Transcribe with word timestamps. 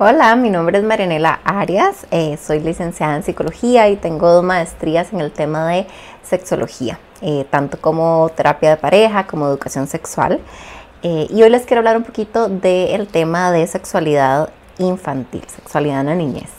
Hola, 0.00 0.36
mi 0.36 0.48
nombre 0.48 0.78
es 0.78 0.84
Marianela 0.84 1.40
Arias, 1.42 2.06
eh, 2.12 2.38
soy 2.40 2.60
licenciada 2.60 3.16
en 3.16 3.24
psicología 3.24 3.88
y 3.88 3.96
tengo 3.96 4.30
dos 4.30 4.44
maestrías 4.44 5.12
en 5.12 5.20
el 5.20 5.32
tema 5.32 5.66
de 5.66 5.88
sexología, 6.22 7.00
eh, 7.20 7.44
tanto 7.50 7.80
como 7.80 8.30
terapia 8.36 8.70
de 8.70 8.76
pareja 8.76 9.26
como 9.26 9.48
educación 9.48 9.88
sexual. 9.88 10.38
Eh, 11.02 11.26
y 11.28 11.42
hoy 11.42 11.50
les 11.50 11.66
quiero 11.66 11.80
hablar 11.80 11.96
un 11.96 12.04
poquito 12.04 12.48
del 12.48 13.08
tema 13.08 13.50
de 13.50 13.66
sexualidad 13.66 14.50
infantil, 14.78 15.42
sexualidad 15.48 16.02
en 16.02 16.06
la 16.06 16.14
niñez. 16.14 16.57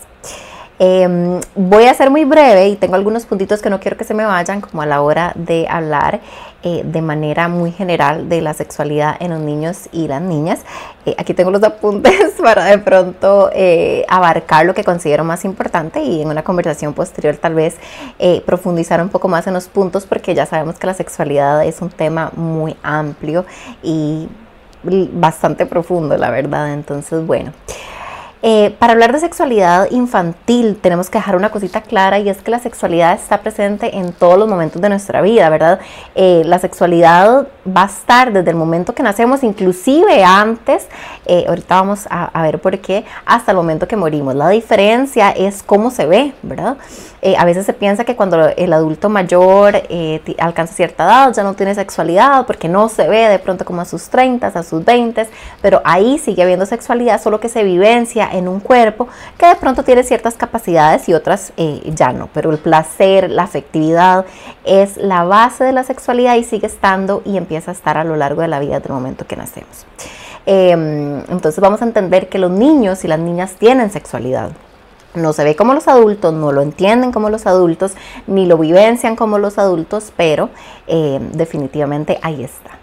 Em, 0.82 1.42
voy 1.56 1.88
a 1.88 1.94
ser 1.94 2.10
muy 2.10 2.24
breve 2.24 2.70
y 2.70 2.78
tengo 2.78 2.96
algunos 2.96 3.26
puntitos 3.26 3.62
que 3.62 3.70
no 3.70 3.82
quiero 3.82 3.98
que 3.98 4.06
se 4.06 4.14
me 4.14 4.24
vayan 4.24 4.62
como 4.62 4.82
a 4.82 4.86
la 4.86 5.02
hora 5.02 5.34
de 5.36 5.68
hablar 5.70 6.22
eh, 6.64 6.84
de 6.86 7.02
manera 7.02 7.50
muy 7.50 7.74
general 7.74 8.30
de 8.30 8.40
la 8.40 8.54
sexualidad 8.54 9.18
en 9.20 9.32
los 9.32 9.42
niños 9.42 9.90
y 9.92 10.08
las 10.08 10.22
niñas. 10.22 10.62
Eh, 11.06 11.16
aquí 11.18 11.34
tengo 11.34 11.52
los 11.52 11.62
apuntes 11.64 12.32
para 12.42 12.64
de 12.64 12.78
pronto 12.78 13.50
eh, 13.54 14.06
abarcar 14.08 14.66
lo 14.66 14.74
que 14.74 14.86
considero 14.86 15.26
más 15.26 15.44
importante 15.44 16.02
y 16.02 16.22
en 16.22 16.30
una 16.30 16.44
conversación 16.46 16.94
posterior 16.94 17.36
tal 17.36 17.56
vez 17.56 17.76
profundizar 18.46 19.02
un 19.02 19.10
poco 19.10 19.28
más 19.28 19.48
en 19.48 19.54
los 19.56 19.68
puntos 19.68 20.06
porque 20.06 20.34
ya 20.34 20.46
sabemos 20.46 20.80
que 20.80 20.88
la 20.88 20.94
sexualidad 20.94 21.66
es 21.66 21.82
un 21.82 21.90
tema 21.90 22.32
muy 22.36 22.78
amplio 22.84 23.46
y 23.84 24.30
bastante 24.84 25.66
profundo, 25.66 26.18
la 26.18 26.30
verdad. 26.30 26.74
Entonces, 26.74 27.26
bueno. 27.26 27.52
Eh, 28.42 28.74
para 28.80 28.94
hablar 28.94 29.12
de 29.12 29.20
sexualidad 29.20 29.92
infantil 29.92 30.78
tenemos 30.82 31.10
que 31.10 31.18
dejar 31.18 31.36
una 31.36 31.50
cosita 31.52 31.82
clara 31.82 32.20
y 32.20 32.30
es 32.30 32.38
que 32.38 32.52
la 32.52 32.60
sexualidad 32.60 33.14
está 33.14 33.42
presente 33.42 33.98
en 33.98 34.14
todos 34.14 34.40
los 34.40 34.48
momentos 34.48 34.82
de 34.82 34.88
nuestra 34.88 35.22
vida, 35.22 35.50
¿verdad? 35.50 35.80
Eh, 36.16 36.44
la 36.46 36.58
sexualidad 36.58 37.48
va 37.68 37.84
a 37.84 37.88
estar 37.88 38.32
desde 38.32 38.52
el 38.52 38.56
momento 38.56 38.96
que 38.96 39.04
nacemos, 39.04 39.44
inclusive 39.44 40.24
antes, 40.24 40.88
eh, 41.26 41.46
ahorita 41.50 41.76
vamos 41.76 42.08
a, 42.10 42.42
ver 42.44 42.60
por 42.60 42.80
qué, 42.80 43.04
hasta 43.26 43.52
el 43.52 43.58
momento 43.58 43.90
que 43.90 43.98
morimos. 43.98 44.34
La 44.34 44.48
diferencia 44.48 45.32
es 45.32 45.62
cómo 45.62 45.92
se 45.92 46.06
ve, 46.06 46.34
¿verdad? 46.42 46.78
A 47.38 47.46
veces 47.46 47.66
se 47.66 47.74
piensa 47.74 48.06
que 48.06 48.16
cuando 48.16 48.48
el 48.48 48.72
adulto 48.72 49.10
mayor 49.10 49.82
alcanza 50.38 50.74
cierta 50.74 51.04
edad 51.04 51.34
ya 51.34 51.44
no 51.44 51.54
tiene 51.54 51.76
sexualidad 51.76 52.46
porque 52.46 52.70
no 52.70 52.88
se 52.90 53.08
ve 53.08 53.28
de 53.28 53.40
pronto 53.40 53.66
como 53.66 53.82
a 53.82 53.86
sus 53.86 54.10
30, 54.10 54.48
a 54.48 54.64
sus 54.64 54.86
20, 54.86 55.28
pero 55.62 55.82
ahí 55.84 56.18
sigue 56.18 56.44
habiendo 56.44 56.66
sexualidad, 56.66 57.22
solo 57.22 57.40
que 57.40 57.50
se 57.50 57.64
vivencia 57.64 58.30
en 58.32 58.48
un 58.48 58.60
cuerpo 58.60 59.08
que 59.38 59.48
de 59.48 59.56
pronto 59.56 59.84
tiene 59.84 60.04
ciertas 60.04 60.36
capacidades 60.36 61.10
y 61.10 61.14
otras 61.14 61.54
eh, 61.58 61.82
ya 61.94 62.14
no, 62.14 62.30
pero 62.34 62.52
el 62.52 62.58
placer, 62.58 63.30
la 63.30 63.44
afectividad 63.44 64.26
es 64.64 64.98
la 64.98 65.24
base 65.24 65.64
de 65.64 65.74
la 65.74 65.84
sexualidad 65.84 66.36
y 66.36 66.44
sigue 66.44 66.68
estando 66.68 67.22
y 67.26 67.38
empieza 67.38 67.72
a 67.72 67.74
estar 67.74 67.98
a 67.98 68.04
lo 68.04 68.16
largo 68.16 68.42
de 68.42 68.48
la 68.48 68.60
vida 68.60 68.80
del 68.80 68.92
momento 68.92 69.26
que 69.28 69.36
nacemos. 69.36 69.86
Em, 70.46 71.20
entonces 71.30 71.60
vamos 71.60 71.82
a 71.82 71.86
entender 71.86 72.30
que 72.30 72.40
los 72.40 72.52
niños 72.52 73.04
y 73.04 73.08
las 73.08 73.20
niñas 73.20 73.54
tienen 73.60 73.92
sexualidad. 73.92 74.52
No 75.16 75.34
se 75.34 75.44
ve 75.44 75.56
como 75.56 75.74
los 75.74 75.88
adultos, 75.88 76.34
no 76.34 76.52
lo 76.52 76.62
entienden 76.62 77.12
como 77.12 77.30
los 77.30 77.48
adultos, 77.48 77.94
ni 78.28 78.46
lo 78.46 78.58
vivencian 78.58 79.16
como 79.16 79.40
los 79.40 79.58
adultos, 79.58 80.14
pero 80.16 80.50
em, 80.88 81.32
definitivamente 81.32 82.20
ahí 82.22 82.44
está. 82.44 82.78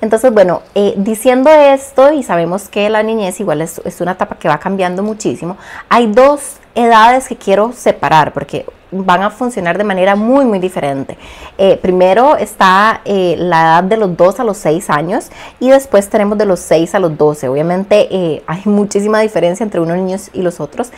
Entonces, 0.00 0.32
bueno, 0.32 0.62
eh, 0.74 0.94
diciendo 0.96 1.50
esto, 1.50 2.12
y 2.12 2.22
sabemos 2.22 2.68
que 2.68 2.88
la 2.90 3.02
niñez 3.02 3.40
igual 3.40 3.62
es, 3.62 3.80
es 3.84 4.00
una 4.00 4.12
etapa 4.12 4.36
que 4.36 4.48
va 4.48 4.58
cambiando 4.58 5.02
muchísimo, 5.02 5.56
hay 5.88 6.06
dos 6.06 6.56
edades 6.74 7.28
que 7.28 7.36
quiero 7.36 7.72
separar, 7.72 8.32
porque 8.32 8.66
van 9.04 9.22
a 9.22 9.30
funcionar 9.30 9.78
de 9.78 9.84
manera 9.84 10.16
muy, 10.16 10.44
muy 10.44 10.58
diferente. 10.58 11.16
Eh, 11.58 11.78
primero 11.80 12.36
está 12.36 13.00
eh, 13.04 13.34
la 13.38 13.60
edad 13.62 13.84
de 13.84 13.96
los 13.96 14.16
2 14.16 14.40
a 14.40 14.44
los 14.44 14.56
6 14.58 14.90
años 14.90 15.30
y 15.60 15.70
después 15.70 16.08
tenemos 16.08 16.38
de 16.38 16.46
los 16.46 16.60
6 16.60 16.94
a 16.94 16.98
los 16.98 17.16
12. 17.16 17.48
Obviamente 17.48 18.08
eh, 18.10 18.42
hay 18.46 18.62
muchísima 18.64 19.20
diferencia 19.20 19.64
entre 19.64 19.80
unos 19.80 19.96
niños 19.96 20.30
y 20.32 20.42
los 20.42 20.60
otros 20.60 20.90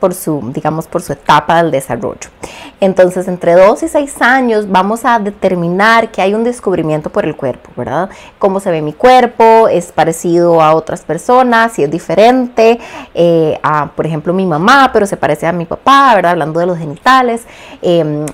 por 0.00 0.14
su, 0.14 0.40
digamos, 0.52 0.86
por 0.86 1.02
su 1.02 1.12
etapa 1.12 1.62
del 1.62 1.70
desarrollo. 1.70 2.30
Entonces, 2.80 3.28
entre 3.28 3.54
2 3.54 3.82
y 3.84 3.88
6 3.88 4.22
años 4.22 4.70
vamos 4.70 5.04
a 5.04 5.18
determinar 5.18 6.10
que 6.10 6.20
hay 6.20 6.34
un 6.34 6.44
descubrimiento 6.44 7.10
por 7.10 7.24
el 7.24 7.36
cuerpo, 7.36 7.70
¿verdad? 7.76 8.10
Cómo 8.38 8.60
se 8.60 8.70
ve 8.70 8.82
mi 8.82 8.92
cuerpo, 8.92 9.68
es 9.68 9.92
parecido 9.92 10.60
a 10.60 10.74
otras 10.74 11.02
personas, 11.02 11.72
si 11.72 11.84
es 11.84 11.90
diferente 11.90 12.78
a, 13.62 13.90
por 13.94 14.06
ejemplo, 14.06 14.32
mi 14.34 14.46
mamá, 14.46 14.90
pero 14.92 15.06
se 15.06 15.16
parece 15.16 15.46
a 15.46 15.52
mi 15.52 15.64
papá, 15.64 16.14
¿verdad? 16.14 16.32
Hablando 16.32 16.60
de 16.60 16.66
los 16.66 16.78
genitales 16.78 17.31
Em, 17.82 18.26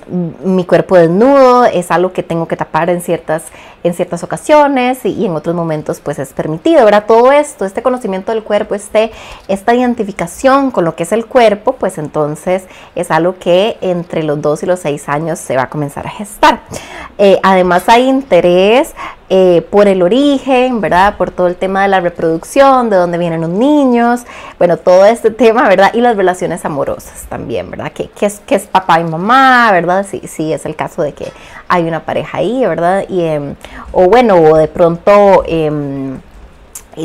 mi 0.43 0.65
cuerpo 0.65 0.97
desnudo 0.97 1.65
es 1.65 1.91
algo 1.91 2.11
que 2.13 2.23
tengo 2.23 2.47
que 2.47 2.55
tapar 2.55 2.89
en 2.89 3.01
ciertas, 3.01 3.43
en 3.83 3.93
ciertas 3.93 4.23
ocasiones 4.23 5.05
y, 5.05 5.25
en 5.25 5.35
otros 5.35 5.55
momentos 5.55 5.99
pues 5.99 6.19
es 6.19 6.33
permitido, 6.33 6.85
¿verdad? 6.85 7.05
Todo 7.07 7.31
esto, 7.31 7.65
este 7.65 7.81
conocimiento 7.81 8.31
del 8.31 8.43
cuerpo, 8.43 8.75
este, 8.75 9.11
esta 9.47 9.73
identificación 9.73 10.71
con 10.71 10.85
lo 10.85 10.95
que 10.95 11.03
es 11.03 11.11
el 11.11 11.25
cuerpo, 11.25 11.73
pues 11.73 11.97
entonces 11.97 12.63
es 12.95 13.11
algo 13.11 13.37
que 13.39 13.77
entre 13.81 14.23
los 14.23 14.41
2 14.41 14.63
y 14.63 14.65
los 14.65 14.79
6 14.79 15.09
años 15.09 15.39
se 15.39 15.55
va 15.55 15.63
a 15.63 15.69
comenzar 15.69 16.07
a 16.07 16.09
gestar. 16.09 16.61
Eh, 17.17 17.39
además 17.43 17.87
hay 17.87 18.07
interés 18.07 18.93
eh, 19.31 19.63
por 19.69 19.87
el 19.87 20.01
origen, 20.01 20.81
¿verdad? 20.81 21.15
Por 21.15 21.29
todo 21.29 21.45
el 21.45 21.55
tema 21.55 21.83
de 21.83 21.87
la 21.87 21.99
reproducción, 21.99 22.89
de 22.89 22.95
dónde 22.95 23.19
vienen 23.19 23.41
los 23.41 23.51
niños, 23.51 24.21
bueno, 24.57 24.77
todo 24.77 25.05
este 25.05 25.29
tema, 25.29 25.69
¿verdad? 25.69 25.91
Y 25.93 26.01
las 26.01 26.17
relaciones 26.17 26.65
amorosas 26.65 27.27
también, 27.29 27.69
¿verdad? 27.69 27.91
¿Qué, 27.93 28.09
es, 28.19 28.41
qué 28.47 28.55
es, 28.55 28.65
papá 28.65 28.99
y 28.99 29.03
mamá, 29.03 29.71
¿verdad? 29.71 30.03
Sí, 30.09 30.23
sí, 30.27 30.51
es 30.51 30.65
el 30.65 30.75
caso 30.75 31.03
de 31.03 31.13
que 31.13 31.31
hay 31.67 31.83
una 31.83 32.05
pareja 32.05 32.39
ahí, 32.39 32.65
¿verdad? 32.65 33.05
Y, 33.07 33.21
em, 33.21 33.53
o 33.91 34.05
bueno, 34.05 34.35
o 34.37 34.57
de 34.57 34.67
pronto... 34.67 35.43
Eh, 35.47 36.17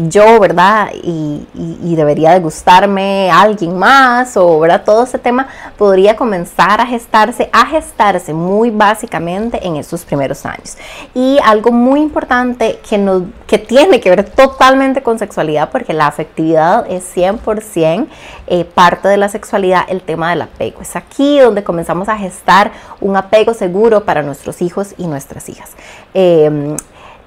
yo, 0.09 0.39
¿verdad? 0.41 0.91
Y, 1.03 1.47
debería 1.95 2.33
de 2.33 2.41
gustarme 2.41 3.31
alguien 3.31 3.79
más, 3.79 4.37
o, 4.37 4.59
¿verdad? 4.59 4.83
Todo 4.85 5.05
ese 5.05 5.19
tema 5.19 5.47
podría 5.79 6.17
comenzar 6.17 6.81
a 6.81 6.87
gestarse, 6.87 7.49
a 7.53 7.67
gestarse 7.67 8.35
muy 8.35 8.71
básicamente 8.71 9.65
en 9.65 9.77
esos 9.77 10.05
primeros 10.05 10.45
años. 10.45 10.77
Y 11.15 11.39
algo 11.45 11.71
muy 11.71 12.01
importante 12.01 12.81
que, 12.89 12.99
nos, 12.99 13.23
que 13.47 13.59
tiene 13.59 14.01
que 14.01 14.11
ver 14.11 14.25
totalmente 14.25 15.03
con 15.03 15.19
sexualidad, 15.21 15.71
porque 15.71 15.93
la 15.93 16.09
afectividad 16.09 16.91
es 16.91 17.17
100% 17.17 18.07
eh, 18.49 18.65
parte 18.65 19.07
de 19.07 19.17
la 19.17 19.29
sexualidad, 19.29 19.85
el 19.89 20.01
tema 20.01 20.31
del 20.31 20.43
apego. 20.43 20.81
Es 20.81 20.97
aquí 20.97 21.39
donde 21.39 21.63
comenzamos 21.63 22.09
a 22.09 22.17
gestar 22.17 22.73
un 23.01 23.17
apego 23.17 23.55
seguro 23.55 24.05
para 24.05 24.23
nuestros 24.23 24.61
hijos 24.63 24.95
y 24.99 25.07
nuestras 25.07 25.49
hijas. 25.49 25.71
Eh, 26.13 26.77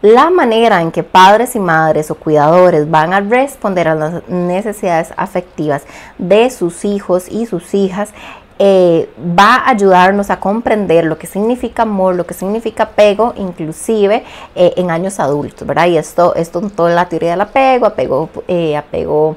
la 0.02 0.30
manera 0.30 0.82
en 0.82 0.92
que 0.92 1.04
padres 1.04 1.56
y 1.56 1.60
madres 1.60 2.12
o 2.12 2.16
cuidadores 2.16 2.90
van 2.90 3.14
a 3.14 3.20
responder 3.20 3.88
a 3.88 3.96
las 3.96 4.28
necesidades 4.30 5.12
afectivas 5.18 5.84
de 6.18 6.50
sus 6.50 6.86
hijos 6.86 7.28
y 7.30 7.46
sus 7.46 7.74
hijas 7.74 8.14
eh, 8.60 9.10
va 9.20 9.56
a 9.56 9.70
ayudarnos 9.70 10.32
a 10.32 10.40
comprender 10.40 11.06
lo 11.06 11.18
que 11.18 11.28
significa 11.28 11.84
amor, 11.84 12.16
lo 12.16 12.26
que 12.26 12.34
significa 12.34 12.84
apego, 12.84 13.34
inclusive 13.38 14.24
eh, 14.56 14.74
en 14.78 14.90
años 14.90 15.20
adultos, 15.20 15.68
¿verdad? 15.68 15.88
Y 15.88 15.98
esto, 15.98 16.34
esto 16.36 16.62
toda 16.62 16.90
la 16.90 17.08
teoría 17.08 17.32
del 17.32 17.42
apego, 17.42 17.86
apego, 17.86 18.30
eh, 18.48 18.76
apego 18.76 19.36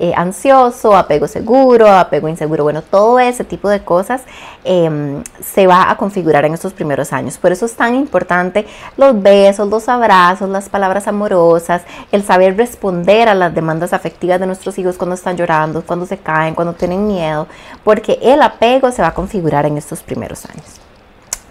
eh, 0.00 0.12
ansioso, 0.16 0.96
apego 0.96 1.28
seguro, 1.28 1.88
apego 1.88 2.28
inseguro, 2.28 2.64
bueno, 2.64 2.82
todo 2.82 3.20
ese 3.20 3.44
tipo 3.44 3.68
de 3.68 3.84
cosas 3.84 4.22
em, 4.64 5.22
se 5.40 5.66
va 5.66 5.90
a 5.90 5.96
configurar 5.96 6.44
en 6.44 6.54
estos 6.54 6.72
primeros 6.72 7.12
años. 7.12 7.38
Por 7.38 7.52
eso 7.52 7.66
es 7.66 7.74
tan 7.74 7.94
importante 7.94 8.66
los 8.96 9.20
besos, 9.22 9.68
los 9.68 9.88
abrazos, 9.88 10.48
las 10.48 10.68
palabras 10.68 11.06
amorosas, 11.06 11.82
el 12.12 12.24
saber 12.24 12.56
responder 12.56 13.28
a 13.28 13.34
las 13.34 13.54
demandas 13.54 13.92
afectivas 13.92 14.40
de 14.40 14.46
nuestros 14.46 14.78
hijos 14.78 14.96
cuando 14.96 15.14
están 15.14 15.36
llorando, 15.36 15.82
cuando 15.82 16.06
se 16.06 16.18
caen, 16.18 16.54
cuando 16.54 16.74
tienen 16.74 17.06
miedo, 17.06 17.46
porque 17.84 18.18
el 18.20 18.42
apego 18.42 18.90
se 18.90 19.02
va 19.02 19.08
a 19.08 19.14
configurar 19.14 19.66
en 19.66 19.78
estos 19.78 20.02
primeros 20.02 20.44
años. 20.46 20.83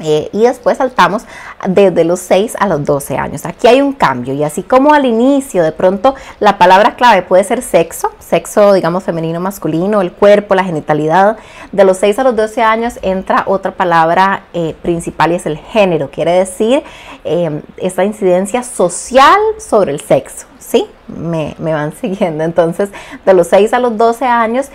Eh, 0.05 0.29
y 0.33 0.43
después 0.43 0.79
saltamos 0.79 1.23
desde 1.65 2.03
los 2.03 2.19
6 2.19 2.57
a 2.59 2.67
los 2.67 2.83
12 2.83 3.17
años. 3.17 3.45
Aquí 3.45 3.67
hay 3.67 3.81
un 3.81 3.93
cambio 3.93 4.33
y 4.33 4.43
así 4.43 4.61
como 4.61 4.93
al 4.93 5.05
inicio 5.05 5.63
de 5.63 5.71
pronto 5.71 6.13
la 6.41 6.57
palabra 6.57 6.95
clave 6.95 7.21
puede 7.21 7.45
ser 7.45 7.61
sexo, 7.61 8.11
sexo 8.19 8.73
digamos 8.73 9.05
femenino, 9.05 9.39
masculino, 9.39 10.01
el 10.01 10.11
cuerpo, 10.11 10.55
la 10.55 10.65
genitalidad, 10.65 11.37
de 11.71 11.85
los 11.85 11.97
6 11.99 12.19
a 12.19 12.23
los 12.23 12.35
12 12.35 12.61
años 12.61 12.99
entra 13.01 13.43
otra 13.47 13.71
palabra 13.71 14.43
eh, 14.53 14.75
principal 14.81 15.31
y 15.31 15.35
es 15.35 15.45
el 15.45 15.57
género, 15.57 16.11
quiere 16.11 16.33
decir 16.33 16.83
eh, 17.23 17.61
esta 17.77 18.03
incidencia 18.03 18.61
social 18.63 19.39
sobre 19.57 19.93
el 19.93 20.01
sexo. 20.01 20.47
¿Sí? 20.59 20.87
Me, 21.07 21.55
me, 21.59 21.73
van 21.73 21.93
siguiendo. 22.01 22.43
Entonces, 22.43 22.89
de 23.25 23.33
los 23.33 23.47
6 23.47 23.73
a 23.73 23.79
los 23.79 23.97
12 23.97 24.25
años, 24.25 24.69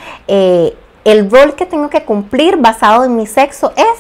el 1.09 1.31
rol 1.31 1.55
que 1.55 1.65
tengo 1.65 1.89
que 1.89 2.05
cumplir 2.05 2.57
basado 2.57 3.05
en 3.05 3.17
mi 3.17 3.27
sexo 3.27 3.73
es 3.77 3.99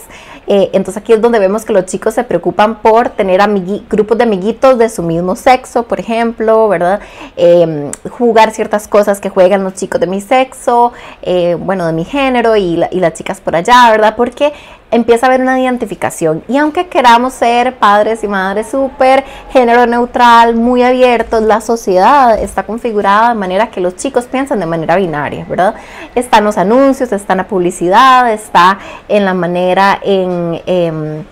eh, 0.50 0.70
entonces 0.72 1.02
aquí 1.02 1.12
es 1.12 1.20
donde 1.20 1.38
vemos 1.38 1.66
que 1.66 1.74
los 1.74 1.84
chicos 1.84 2.14
se 2.14 2.24
preocupan 2.24 2.80
por 2.80 3.10
tener 3.10 3.42
grupos 3.90 4.16
de 4.16 4.24
amiguitos 4.24 4.78
de 4.78 4.88
su 4.88 5.02
mismo 5.02 5.36
sexo, 5.36 5.82
por 5.82 6.00
ejemplo, 6.00 6.68
¿verdad? 6.68 7.00
Em, 7.36 7.90
jugar 8.10 8.50
ciertas 8.52 8.88
cosas 8.88 9.20
que 9.20 9.28
juegan 9.28 9.62
los 9.62 9.74
chicos 9.74 10.00
de 10.00 10.06
mi 10.06 10.22
sexo, 10.22 10.94
eh, 11.20 11.54
bueno, 11.60 11.86
de 11.86 11.92
mi 11.92 12.06
género 12.06 12.56
y, 12.56 12.76
las 12.78 13.12
chicas 13.12 13.42
por 13.42 13.56
allá, 13.56 13.90
¿verdad? 13.90 14.14
Porque 14.16 14.54
empieza 14.90 15.26
a 15.26 15.28
haber 15.28 15.40
una 15.40 15.60
identificación. 15.60 16.42
Y 16.48 16.56
aunque 16.56 16.88
queramos 16.88 17.34
ser 17.34 17.76
padres 17.76 18.24
y 18.24 18.28
madres 18.28 18.68
súper 18.68 19.24
género 19.52 19.86
neutral, 19.86 20.54
muy 20.54 20.82
abiertos, 20.82 21.42
la 21.42 21.60
sociedad 21.60 22.38
está 22.38 22.64
configurada 22.64 23.30
de 23.30 23.34
manera 23.34 23.70
que 23.70 23.80
los 23.80 23.96
chicos 23.96 24.26
piensan 24.26 24.60
de 24.60 24.66
manera 24.66 24.96
binaria, 24.96 25.44
¿verdad? 25.48 25.74
Están 26.14 26.44
los 26.44 26.58
anuncios, 26.58 27.12
está 27.12 27.34
en 27.34 27.38
la 27.38 27.48
publicidad, 27.48 28.32
está 28.32 28.78
en 29.08 29.24
la 29.24 29.34
manera 29.34 29.98
en... 30.02 30.60
Em, 30.66 31.24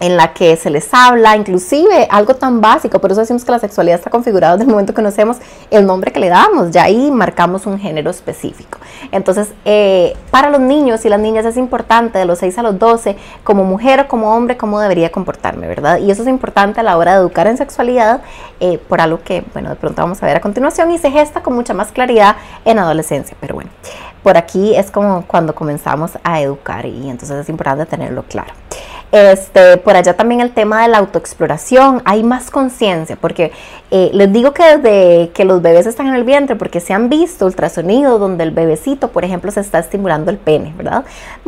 en 0.00 0.16
la 0.16 0.32
que 0.32 0.56
se 0.56 0.70
les 0.70 0.92
habla, 0.92 1.36
inclusive 1.36 2.08
algo 2.10 2.34
tan 2.34 2.60
básico, 2.60 3.00
por 3.00 3.12
eso 3.12 3.20
decimos 3.20 3.44
que 3.44 3.52
la 3.52 3.58
sexualidad 3.58 3.98
está 3.98 4.10
configurada 4.10 4.54
desde 4.54 4.64
el 4.64 4.70
momento 4.70 4.92
que 4.92 4.96
conocemos 4.96 5.38
el 5.70 5.86
nombre 5.86 6.12
que 6.12 6.20
le 6.20 6.28
damos, 6.28 6.70
ya 6.72 6.84
ahí 6.84 7.10
marcamos 7.10 7.66
un 7.66 7.78
género 7.78 8.10
específico. 8.10 8.78
Entonces, 9.12 9.52
eh, 9.64 10.16
para 10.30 10.50
los 10.50 10.60
niños 10.60 11.04
y 11.04 11.08
las 11.08 11.20
niñas 11.20 11.46
es 11.46 11.56
importante 11.56 12.18
de 12.18 12.24
los 12.24 12.38
6 12.40 12.58
a 12.58 12.62
los 12.62 12.78
12, 12.78 13.16
como 13.44 13.64
mujer 13.64 14.00
o 14.00 14.08
como 14.08 14.34
hombre, 14.34 14.56
cómo 14.56 14.80
debería 14.80 15.12
comportarme, 15.12 15.68
¿verdad? 15.68 15.98
Y 15.98 16.10
eso 16.10 16.22
es 16.22 16.28
importante 16.28 16.80
a 16.80 16.82
la 16.82 16.96
hora 16.96 17.12
de 17.12 17.18
educar 17.18 17.46
en 17.46 17.56
sexualidad, 17.56 18.20
eh, 18.60 18.78
por 18.78 19.00
algo 19.00 19.22
que, 19.22 19.44
bueno, 19.52 19.70
de 19.70 19.76
pronto 19.76 20.02
vamos 20.02 20.22
a 20.22 20.26
ver 20.26 20.36
a 20.36 20.40
continuación 20.40 20.90
y 20.90 20.98
se 20.98 21.10
gesta 21.10 21.42
con 21.42 21.54
mucha 21.54 21.72
más 21.74 21.92
claridad 21.92 22.36
en 22.64 22.78
adolescencia, 22.78 23.36
pero 23.40 23.54
bueno, 23.54 23.70
por 24.22 24.36
aquí 24.36 24.74
es 24.74 24.90
como 24.90 25.24
cuando 25.26 25.54
comenzamos 25.54 26.12
a 26.24 26.40
educar 26.40 26.86
y 26.86 27.08
entonces 27.08 27.38
es 27.38 27.48
importante 27.48 27.86
tenerlo 27.86 28.24
claro. 28.24 28.52
Este, 29.14 29.76
por 29.76 29.94
allá 29.94 30.16
también 30.16 30.40
el 30.40 30.50
tema 30.50 30.82
de 30.82 30.88
la 30.88 30.98
autoexploración, 30.98 32.02
hay 32.04 32.24
más 32.24 32.50
conciencia, 32.50 33.14
porque 33.14 33.52
eh, 33.92 34.10
les 34.12 34.32
digo 34.32 34.52
que 34.52 34.76
desde 34.76 35.30
que 35.30 35.44
los 35.44 35.62
bebés 35.62 35.86
están 35.86 36.08
en 36.08 36.16
el 36.16 36.24
vientre, 36.24 36.56
porque 36.56 36.80
se 36.80 36.92
han 36.94 37.08
visto 37.08 37.46
ultrasonidos 37.46 38.18
donde 38.18 38.42
el 38.42 38.50
bebecito, 38.50 39.12
por 39.12 39.24
ejemplo, 39.24 39.52
se 39.52 39.60
está 39.60 39.78
estimulando 39.78 40.32
el 40.32 40.36
pene, 40.36 40.74
¿verdad? 40.76 41.04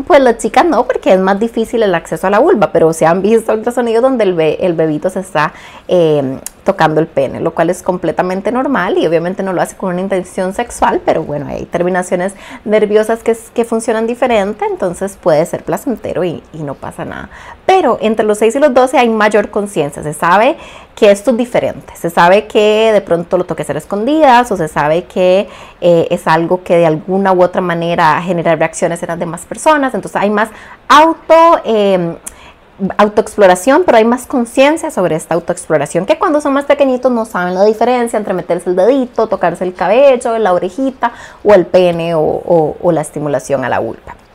Pues 0.07 0.21
las 0.21 0.39
chicas 0.39 0.65
no, 0.65 0.87
porque 0.87 1.13
es 1.13 1.19
más 1.19 1.41
difícil 1.41 1.83
el 1.83 1.97
acceso 1.97 2.29
a 2.29 2.31
la 2.31 2.39
vulva, 2.39 2.71
pero 2.71 2.93
se 2.93 3.05
han 3.05 3.21
visto 3.21 3.53
ultrasonidos 3.53 4.01
donde 4.01 4.23
el, 4.23 4.41
el 4.41 4.75
bebito 4.75 5.11
se 5.11 5.19
está 5.19 5.53
eh, 5.89 6.39
tocando 6.67 7.01
el 7.01 7.07
pene, 7.07 7.41
lo 7.41 7.55
cual 7.55 7.71
es 7.71 7.81
completamente 7.81 8.51
normal 8.51 8.99
y 8.99 9.07
obviamente 9.07 9.45
no 9.45 9.53
lo 9.53 9.63
hace 9.63 9.77
con 9.77 9.93
una 9.93 10.01
intención 10.03 10.53
sexual, 10.53 11.01
pero 11.05 11.23
bueno, 11.23 11.47
hay 11.47 11.65
terminaciones 11.65 12.35
nerviosas 12.65 13.23
que, 13.23 13.37
que 13.55 13.65
funcionan 13.65 14.09
diferente, 14.09 14.67
entonces 14.69 15.17
puede 15.17 15.47
ser 15.47 15.63
placentero 15.63 16.25
y, 16.25 16.43
no 16.53 16.75
pasa 16.75 17.05
nada. 17.05 17.31
Pero 17.67 17.99
entre 18.01 18.27
los 18.27 18.39
6 18.39 18.57
y 18.57 18.59
los 18.59 18.75
12 18.75 18.99
hay 18.99 19.09
mayor 19.09 19.51
conciencia, 19.51 20.03
se 20.03 20.13
sabe 20.13 20.57
que 20.97 21.13
esto 21.13 21.31
es 21.31 21.37
diferente, 21.37 21.95
se 21.95 22.11
sabe 22.11 22.49
que 22.49 22.91
de 22.93 23.01
pronto 23.01 23.39
lo 23.39 23.45
toque 23.45 23.63
ser 23.63 23.77
escondidas 23.77 24.51
o 24.51 24.57
se 24.57 24.67
sabe 24.67 25.05
que 25.05 25.49
eh, 25.81 26.09
es 26.11 26.27
algo 26.27 26.65
que 26.65 26.77
de 26.77 26.87
alguna 26.87 27.33
u 27.33 27.45
otra 27.45 27.61
manera 27.61 28.21
genera 28.23 28.57
reacciones 28.57 29.01
en 29.05 29.11
las 29.11 29.19
demás 29.21 29.47
personas, 29.47 29.95
entonces 29.95 30.21
hay 30.21 30.31
más 30.31 30.51
auto... 30.89 31.61
Eh, 31.65 32.17
autoexploración, 32.99 33.85
pero 33.85 33.99
hay 33.99 34.05
más 34.05 34.27
conciencia 34.27 34.91
sobre 34.91 35.17
esta 35.17 35.35
autoexploración 35.35 36.07
que 36.07 36.19
cuando 36.19 36.41
son 36.41 36.53
más 36.53 36.67
pequeñitos 36.67 37.11
no 37.11 37.25
saben 37.25 37.55
la 37.55 37.65
diferencia 37.65 38.19
entre 38.19 38.35
meterse 38.35 38.71
el 38.71 38.77
dedito, 38.77 39.29
tocarse 39.29 39.65
el 39.65 39.75
cabello, 39.75 40.39
la 40.39 40.53
orejita 40.53 41.13
o 41.43 41.55
el 41.55 41.67
pene 41.67 42.15
o, 42.15 42.77
o 42.81 42.93
la 42.93 43.01
estimulación 43.01 43.65
a 43.65 43.69
la 43.69 43.79
vulva. 43.79 44.26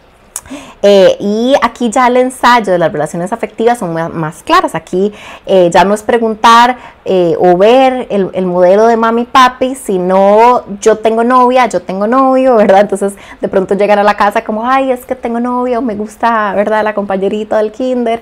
Eh, 0.84 1.16
y 1.20 1.54
aquí 1.62 1.90
ya 1.90 2.08
el 2.08 2.18
ensayo 2.18 2.72
de 2.72 2.78
las 2.80 2.92
relaciones 2.92 3.32
afectivas 3.32 3.78
son 3.78 3.94
más, 3.94 4.44
claras. 4.44 4.76
Aquí 4.76 5.14
eh, 5.46 5.70
ya 5.72 5.84
no 5.84 5.94
es 5.94 6.04
preguntar 6.04 6.78
eh, 7.06 7.36
o 7.40 7.58
ver 7.58 8.08
el, 8.10 8.30
el, 8.34 8.46
modelo 8.46 8.88
de 8.88 8.98
mami 8.98 9.26
papi, 9.26 9.76
sino 9.76 10.64
yo 10.80 10.98
tengo 10.98 11.24
novia, 11.24 11.68
yo 11.68 11.82
tengo 11.82 12.08
novio, 12.08 12.56
¿verdad? 12.56 12.82
Entonces 12.82 13.14
de 13.40 13.48
pronto 13.48 13.76
llegan 13.76 14.00
a 14.00 14.04
la 14.04 14.16
casa 14.16 14.44
como, 14.44 14.68
ay, 14.68 14.92
es 14.92 15.06
que 15.06 15.16
tengo 15.16 15.40
novio, 15.40 15.82
me 15.82 15.96
gusta, 15.96 16.54
¿verdad? 16.56 16.84
La 16.84 16.94
compañerita 16.94 17.58
del 17.58 17.72
kinder. 17.72 18.22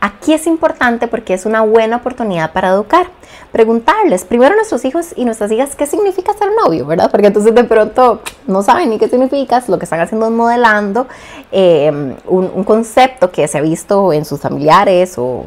Aquí 0.00 0.34
es 0.34 0.46
importante 0.46 1.08
porque 1.08 1.32
es 1.32 1.46
una 1.46 1.62
buena 1.62 1.96
oportunidad 1.96 2.52
para 2.52 2.68
educar. 2.68 3.06
Preguntarles 3.50 4.24
primero 4.24 4.52
a 4.52 4.56
nuestros 4.56 4.84
hijos 4.84 5.14
y 5.16 5.24
nuestras 5.24 5.50
hijas 5.50 5.74
qué 5.74 5.86
significa 5.86 6.34
ser 6.34 6.48
novio, 6.62 6.84
¿verdad? 6.84 7.10
Porque 7.10 7.28
entonces 7.28 7.54
de 7.54 7.64
pronto 7.64 8.20
no 8.46 8.62
saben 8.62 8.90
ni 8.90 8.98
qué 8.98 9.08
significa, 9.08 9.62
lo 9.68 9.78
que 9.78 9.84
están 9.84 10.00
haciendo 10.00 10.26
es 10.26 10.32
modelando 10.32 11.06
eh, 11.50 12.14
un, 12.26 12.64
concepto 12.64 13.30
que 13.30 13.48
se 13.48 13.56
ha 13.56 13.60
visto 13.62 14.12
en 14.12 14.24
sus 14.24 14.40
familiares 14.40 15.14
o, 15.16 15.46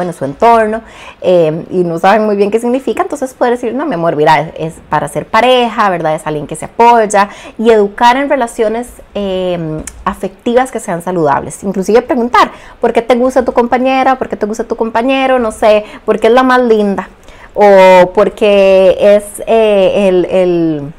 en 0.00 0.12
su 0.12 0.24
entorno 0.24 0.82
eh, 1.20 1.64
y 1.70 1.78
no 1.78 1.98
saben 1.98 2.24
muy 2.24 2.36
bien 2.36 2.50
qué 2.50 2.60
significa, 2.60 3.02
entonces 3.02 3.34
poder 3.34 3.54
decir, 3.54 3.74
no, 3.74 3.84
mi 3.86 3.94
amor, 3.94 4.14
mira, 4.14 4.52
es, 4.56 4.74
para 4.88 5.08
ser 5.08 5.26
pareja, 5.26 5.90
¿verdad? 5.90 6.14
Es 6.14 6.26
alguien 6.26 6.46
que 6.46 6.54
se 6.54 6.66
apoya 6.66 7.28
y 7.58 7.70
educar 7.70 8.16
en 8.16 8.28
relaciones 8.28 8.88
eh, 9.14 9.82
afectivas 10.04 10.70
que 10.70 10.78
sean 10.78 11.02
saludables. 11.02 11.64
Inclusive 11.64 12.02
preguntar, 12.02 12.52
¿por 12.80 12.92
qué 12.92 13.02
te 13.02 13.14
gusta 13.16 13.44
tu 13.44 13.52
compañero? 13.52 13.87
Porque 14.18 14.36
te 14.36 14.46
gusta 14.46 14.64
tu 14.64 14.76
compañero, 14.76 15.38
no 15.38 15.52
sé, 15.52 15.84
porque 16.04 16.28
es 16.28 16.32
la 16.32 16.42
más 16.42 16.60
linda 16.60 17.08
o 17.54 18.12
porque 18.14 18.96
es 19.00 19.42
eh, 19.46 20.08
el, 20.08 20.92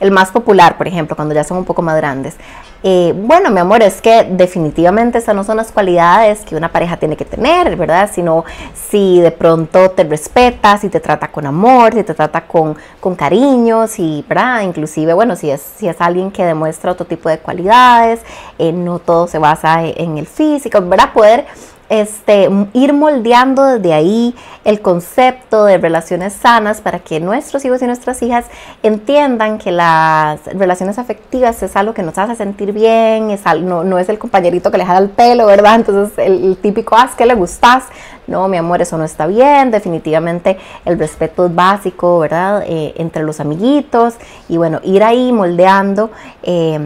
el, 0.00 0.10
más 0.10 0.30
popular, 0.30 0.78
por 0.78 0.88
ejemplo, 0.88 1.14
cuando 1.14 1.34
ya 1.34 1.44
son 1.44 1.58
un 1.58 1.64
poco 1.64 1.82
más 1.82 1.96
grandes. 1.96 2.36
Eh, 2.84 3.12
bueno, 3.14 3.50
mi 3.50 3.58
amor, 3.58 3.82
es 3.82 4.00
que 4.00 4.24
definitivamente 4.30 5.18
esas 5.18 5.34
no 5.34 5.42
son 5.42 5.56
las 5.56 5.72
cualidades 5.72 6.40
que 6.44 6.54
una 6.54 6.70
pareja 6.70 6.96
tiene 6.96 7.16
que 7.16 7.24
tener, 7.24 7.74
¿verdad? 7.74 8.08
Sino 8.10 8.44
si 8.72 9.20
de 9.20 9.32
pronto 9.32 9.90
te 9.90 10.04
respeta, 10.04 10.78
si 10.78 10.88
te 10.88 11.00
trata 11.00 11.26
con 11.28 11.44
amor, 11.44 11.92
si 11.92 12.04
te 12.04 12.14
trata 12.14 12.46
con, 12.46 12.76
con 13.00 13.16
cariño, 13.16 13.88
si, 13.88 14.24
¿verdad? 14.28 14.62
Inclusive, 14.62 15.12
bueno, 15.12 15.34
si 15.34 15.50
es, 15.50 15.60
si 15.60 15.88
es 15.88 16.00
alguien 16.00 16.30
que 16.30 16.44
demuestra 16.44 16.92
otro 16.92 17.04
tipo 17.04 17.28
de 17.28 17.40
cualidades, 17.40 18.20
eh, 18.58 18.72
no 18.72 19.00
todo 19.00 19.26
se 19.26 19.38
basa 19.38 19.84
en 19.84 20.16
el 20.16 20.26
físico, 20.26 20.80
¿verdad? 20.80 21.12
Poder 21.12 21.46
este, 21.88 22.50
ir 22.74 22.92
moldeando 22.92 23.64
desde 23.64 23.94
ahí 23.94 24.34
el 24.64 24.80
concepto 24.80 25.64
de 25.64 25.78
relaciones 25.78 26.34
sanas 26.34 26.80
para 26.80 26.98
que 26.98 27.20
nuestros 27.20 27.64
hijos 27.64 27.80
y 27.82 27.86
nuestras 27.86 28.22
hijas 28.22 28.44
entiendan 28.82 29.58
que 29.58 29.72
las 29.72 30.44
relaciones 30.46 30.98
afectivas 30.98 31.62
es 31.62 31.76
algo 31.76 31.94
que 31.94 32.02
nos 32.02 32.18
hace 32.18 32.36
sentir 32.36 32.72
bien, 32.72 33.30
es 33.30 33.42
no, 33.62 33.84
no, 33.84 33.98
es 33.98 34.08
el 34.08 34.18
compañerito 34.18 34.70
que 34.70 34.78
le 34.78 34.84
jala 34.84 35.00
el 35.00 35.10
pelo, 35.10 35.46
¿verdad? 35.46 35.76
Entonces 35.76 36.18
el, 36.18 36.56
típico, 36.58 36.94
ah, 36.96 37.08
que 37.16 37.24
le 37.24 37.34
gustas, 37.34 37.84
no, 38.26 38.46
mi 38.48 38.58
amor, 38.58 38.82
eso 38.82 38.98
no 38.98 39.04
está 39.04 39.26
bien, 39.26 39.70
definitivamente 39.70 40.58
el 40.84 40.98
respeto 40.98 41.46
es 41.46 41.54
básico, 41.54 42.18
¿verdad? 42.18 42.64
Eh, 42.66 42.92
entre 42.98 43.22
los 43.22 43.40
amiguitos 43.40 44.14
y 44.48 44.58
bueno, 44.58 44.80
ir 44.84 45.02
ahí 45.02 45.32
moldeando. 45.32 46.10
Eh, 46.42 46.78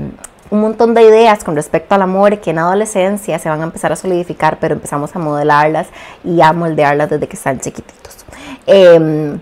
un 0.53 0.61
montón 0.61 0.93
de 0.93 1.03
ideas 1.03 1.45
con 1.45 1.57
respecto 1.57 1.95
al 1.95 2.03
amor 2.03 2.39
que 2.39 2.51
en 2.51 2.59
adolescencia 2.59 3.39
se 3.39 3.49
van 3.49 3.63
a 3.63 3.65
empezar 3.65 3.91
a 3.91 3.97
solidificar, 3.97 4.59
pero 4.61 4.75
empezamos 4.75 5.17
a 5.17 5.19
modelarlas 5.19 5.89
y 6.23 6.43
a 6.43 6.53
moldearlas 6.53 7.09
desde 7.09 7.27
que 7.27 7.37
están 7.37 7.59
chiquititos. 7.59 8.27
Em, 8.67 9.39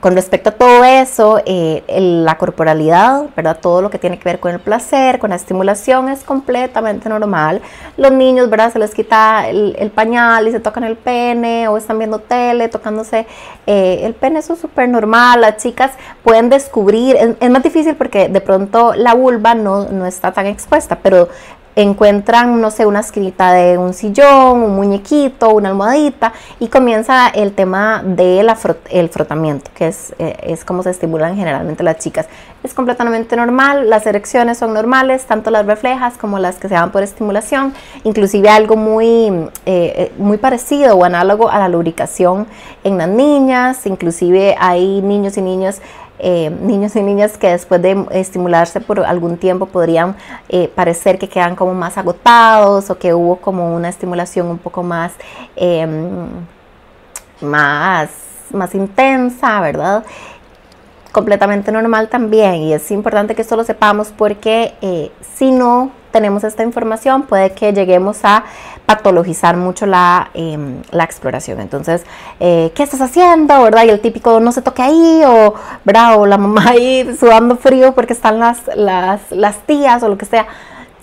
con 0.00 0.14
respecto 0.14 0.50
a 0.50 0.52
todo 0.52 0.84
eso, 0.84 1.40
eh, 1.44 1.82
la 1.88 2.38
corporalidad, 2.38 3.26
¿verdad? 3.36 3.58
Todo 3.60 3.82
lo 3.82 3.90
que 3.90 3.98
tiene 3.98 4.18
que 4.18 4.24
ver 4.24 4.40
con 4.40 4.52
el 4.52 4.60
placer, 4.60 5.18
con 5.18 5.30
la 5.30 5.36
estimulación 5.36 6.08
es 6.08 6.24
completamente 6.24 7.08
normal. 7.08 7.60
Los 7.96 8.12
niños, 8.12 8.50
¿verdad? 8.50 8.72
Se 8.72 8.78
les 8.78 8.94
quita 8.94 9.48
el, 9.48 9.90
pañal 9.94 10.46
y 10.46 10.52
se 10.52 10.60
tocan 10.60 10.84
el 10.84 10.96
pene 10.96 11.68
o 11.68 11.76
están 11.76 11.98
viendo 11.98 12.18
tele, 12.18 12.68
tocándose 12.68 13.26
eh, 13.66 14.00
el 14.04 14.14
pene, 14.14 14.40
eso 14.40 14.52
es 14.52 14.60
súper 14.60 14.88
normal. 14.88 15.40
Las 15.40 15.56
chicas 15.56 15.92
pueden 16.22 16.48
descubrir, 16.48 17.16
es, 17.16 17.30
es, 17.40 17.50
más 17.50 17.62
difícil 17.62 17.96
porque 17.96 18.28
de 18.28 18.40
pronto 18.40 18.94
la 18.94 19.14
vulva 19.14 19.54
no, 19.54 19.88
no 19.88 20.06
está 20.06 20.32
tan 20.32 20.46
expuesta, 20.46 20.98
pero 21.02 21.28
encuentran, 21.82 22.60
no 22.60 22.72
sé, 22.72 22.86
una 22.86 23.00
escrita 23.00 23.52
de 23.52 23.78
un 23.78 23.94
sillón, 23.94 24.62
un 24.62 24.74
muñequito, 24.74 25.50
una 25.50 25.68
almohadita 25.68 26.32
y 26.58 26.66
comienza 26.66 27.28
el 27.28 27.52
tema 27.52 28.02
del 28.04 28.50
el 28.90 29.08
frotamiento, 29.08 29.70
que 29.74 29.86
es, 29.86 30.12
eh, 30.18 30.36
es 30.42 30.64
como 30.64 30.82
se 30.82 30.90
estimulan 30.90 31.36
generalmente 31.36 31.84
las 31.84 31.98
chicas. 31.98 32.26
Es 32.64 32.74
completamente 32.74 33.36
normal, 33.36 33.88
las 33.88 34.06
erecciones 34.06 34.58
son 34.58 34.74
normales, 34.74 35.24
tanto 35.26 35.52
las 35.52 35.66
reflejas 35.66 36.18
como 36.18 36.40
las 36.40 36.56
que 36.56 36.68
se 36.68 36.74
dan 36.74 36.90
por 36.90 37.04
estimulación, 37.04 37.72
inclusive 38.02 38.48
algo 38.48 38.74
muy, 38.74 39.28
eh, 39.28 39.50
eh, 39.66 40.12
muy 40.18 40.38
parecido 40.38 40.96
o 40.96 41.04
análogo 41.04 41.48
a 41.48 41.60
la 41.60 41.68
lubricación 41.68 42.48
en 42.82 42.98
las 42.98 43.08
niñas, 43.08 43.86
inclusive 43.86 44.56
hay 44.58 45.00
niños 45.00 45.36
y 45.36 45.42
niñas 45.42 45.80
eh, 46.18 46.50
niños 46.50 46.96
y 46.96 47.02
niñas 47.02 47.38
que 47.38 47.48
después 47.48 47.80
de 47.80 48.06
estimularse 48.10 48.80
por 48.80 49.00
algún 49.00 49.36
tiempo 49.36 49.66
podrían 49.66 50.16
eh, 50.48 50.68
parecer 50.74 51.18
que 51.18 51.28
quedan 51.28 51.56
como 51.56 51.74
más 51.74 51.96
agotados 51.98 52.90
o 52.90 52.98
que 52.98 53.14
hubo 53.14 53.36
como 53.36 53.74
una 53.74 53.88
estimulación 53.88 54.46
un 54.48 54.58
poco 54.58 54.82
más, 54.82 55.12
em, 55.56 56.28
más, 57.40 58.10
más 58.52 58.74
intensa, 58.74 59.60
¿verdad? 59.60 60.04
completamente 61.12 61.72
normal 61.72 62.08
también 62.08 62.56
y 62.56 62.74
es 62.74 62.90
importante 62.90 63.34
que 63.34 63.42
esto 63.42 63.56
lo 63.56 63.64
sepamos 63.64 64.12
porque 64.16 64.74
eh, 64.82 65.10
si 65.34 65.50
no 65.50 65.90
tenemos 66.10 66.44
esta 66.44 66.62
información 66.62 67.22
puede 67.22 67.52
que 67.52 67.72
lleguemos 67.72 68.24
a 68.24 68.44
patologizar 68.86 69.56
mucho 69.56 69.86
la, 69.86 70.30
em, 70.34 70.82
la 70.90 71.04
exploración. 71.04 71.60
Entonces, 71.60 72.04
eh, 72.40 72.72
¿qué 72.74 72.82
estás 72.82 73.00
haciendo? 73.00 73.62
¿Verdad? 73.62 73.84
Y 73.84 73.90
el 73.90 74.00
típico 74.00 74.40
no 74.40 74.52
se 74.52 74.62
toque 74.62 74.82
ahí 74.82 75.22
o, 75.26 75.54
¿verdad? 75.84 76.18
o 76.18 76.26
la 76.26 76.38
mamá 76.38 76.70
ahí 76.70 77.08
sudando 77.18 77.56
frío 77.56 77.94
porque 77.94 78.12
están 78.12 78.38
las, 78.38 78.62
las, 78.74 79.20
las 79.30 79.58
tías 79.66 80.02
o 80.02 80.08
lo 80.08 80.16
que 80.16 80.26
sea 80.26 80.46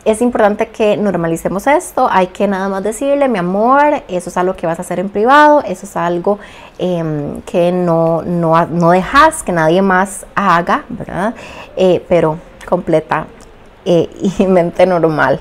es 0.06 0.22
importante 0.22 0.68
que 0.68 0.96
normalicemos 0.98 1.66
esto, 1.66 2.08
hay 2.10 2.28
que 2.28 2.48
nada 2.48 2.70
más 2.70 2.84
decirle, 2.84 3.28
mi 3.28 3.40
amor, 3.40 4.04
eso 4.08 4.30
es 4.30 4.38
algo 4.38 4.56
que 4.56 4.68
vas 4.68 4.78
a 4.78 4.84
hacer 4.84 5.00
en 5.00 5.10
privado, 5.10 5.64
eso 5.66 5.88
es 5.88 5.98
algo 5.98 6.38
em, 6.78 7.42
que 7.42 7.72
no, 7.72 8.22
no, 8.22 8.68
no, 8.68 8.92
dejas 8.92 9.42
que 9.42 9.52
nadie 9.52 9.82
más 9.82 10.28
haga, 10.36 10.86
¿verdad? 10.90 11.34
Eh, 11.76 12.06
pero 12.08 12.38
completa 12.70 13.26
eh, 13.86 14.10
y 14.40 14.48
mente 14.48 14.86
normal. 14.86 15.40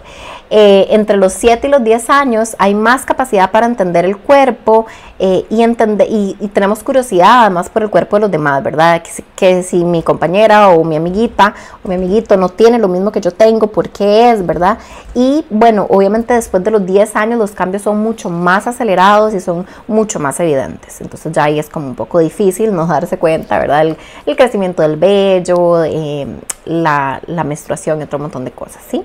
Eh, 0.51 0.87
entre 0.91 1.17
los 1.17 1.33
7 1.33 1.67
y 1.67 1.71
los 1.71 1.83
10 1.83 2.11
años 2.11 2.55
hay 2.59 2.75
más 2.75 3.05
capacidad 3.05 3.51
para 3.51 3.67
entender 3.67 4.05
el 4.05 4.19
cuerpo 4.19 4.87
eh, 5.19 5.45
y, 5.49 5.63
entender, 5.63 6.07
y, 6.11 6.35
tenemos 6.53 6.83
curiosidad 6.83 7.41
además 7.43 7.71
por 7.71 7.83
el 7.83 7.91
cuerpo 7.91 8.17
de 8.17 8.21
los 8.21 8.31
demás, 8.31 8.63
¿verdad? 8.63 9.03
Que, 9.37 9.63
si 9.63 9.85
mi 9.85 10.03
compañera 10.03 10.69
o 10.69 10.85
mi 10.85 10.97
amiguita 10.97 11.55
o 11.83 11.89
mi 11.89 11.95
amiguito 11.95 12.37
no 12.37 12.51
tiene 12.51 12.79
lo 12.79 12.89
mismo 12.89 13.11
que 13.11 13.21
yo 13.21 13.31
tengo, 13.31 13.69
¿por 13.69 13.89
qué 13.89 14.31
es, 14.31 14.45
verdad? 14.45 14.79
Y 15.15 15.45
bueno, 15.51 15.87
obviamente 15.89 16.35
después 16.35 16.63
de 16.63 16.71
los 16.71 16.85
10 16.85 17.17
años 17.17 17.39
los 17.39 17.53
cambios 17.53 17.83
son 17.83 18.03
mucho 18.03 18.29
más 18.29 18.67
acelerados 18.67 19.35
y 19.35 19.41
son 19.41 19.67
mucho 19.87 20.21
más 20.21 20.39
evidentes. 20.41 21.01
Entonces 21.01 21.33
ya 21.33 21.45
ahí 21.45 21.59
es 21.59 21.71
como 21.71 21.87
un 21.87 21.95
poco 21.95 22.19
difícil 22.19 22.75
no 22.75 22.87
darse 22.87 23.19
cuenta, 23.19 23.59
¿verdad? 23.59 23.97
El, 24.27 24.37
crecimiento 24.37 24.83
del 24.83 24.97
vello, 24.97 25.85
eh, 25.85 26.27
la, 26.65 27.21
la 27.27 27.45
menstruación 27.45 28.01
y 28.01 28.05
otro 28.05 28.19
montón 28.19 28.34
de 28.43 28.51
cosas, 28.51 28.83
¿sí? 28.89 29.05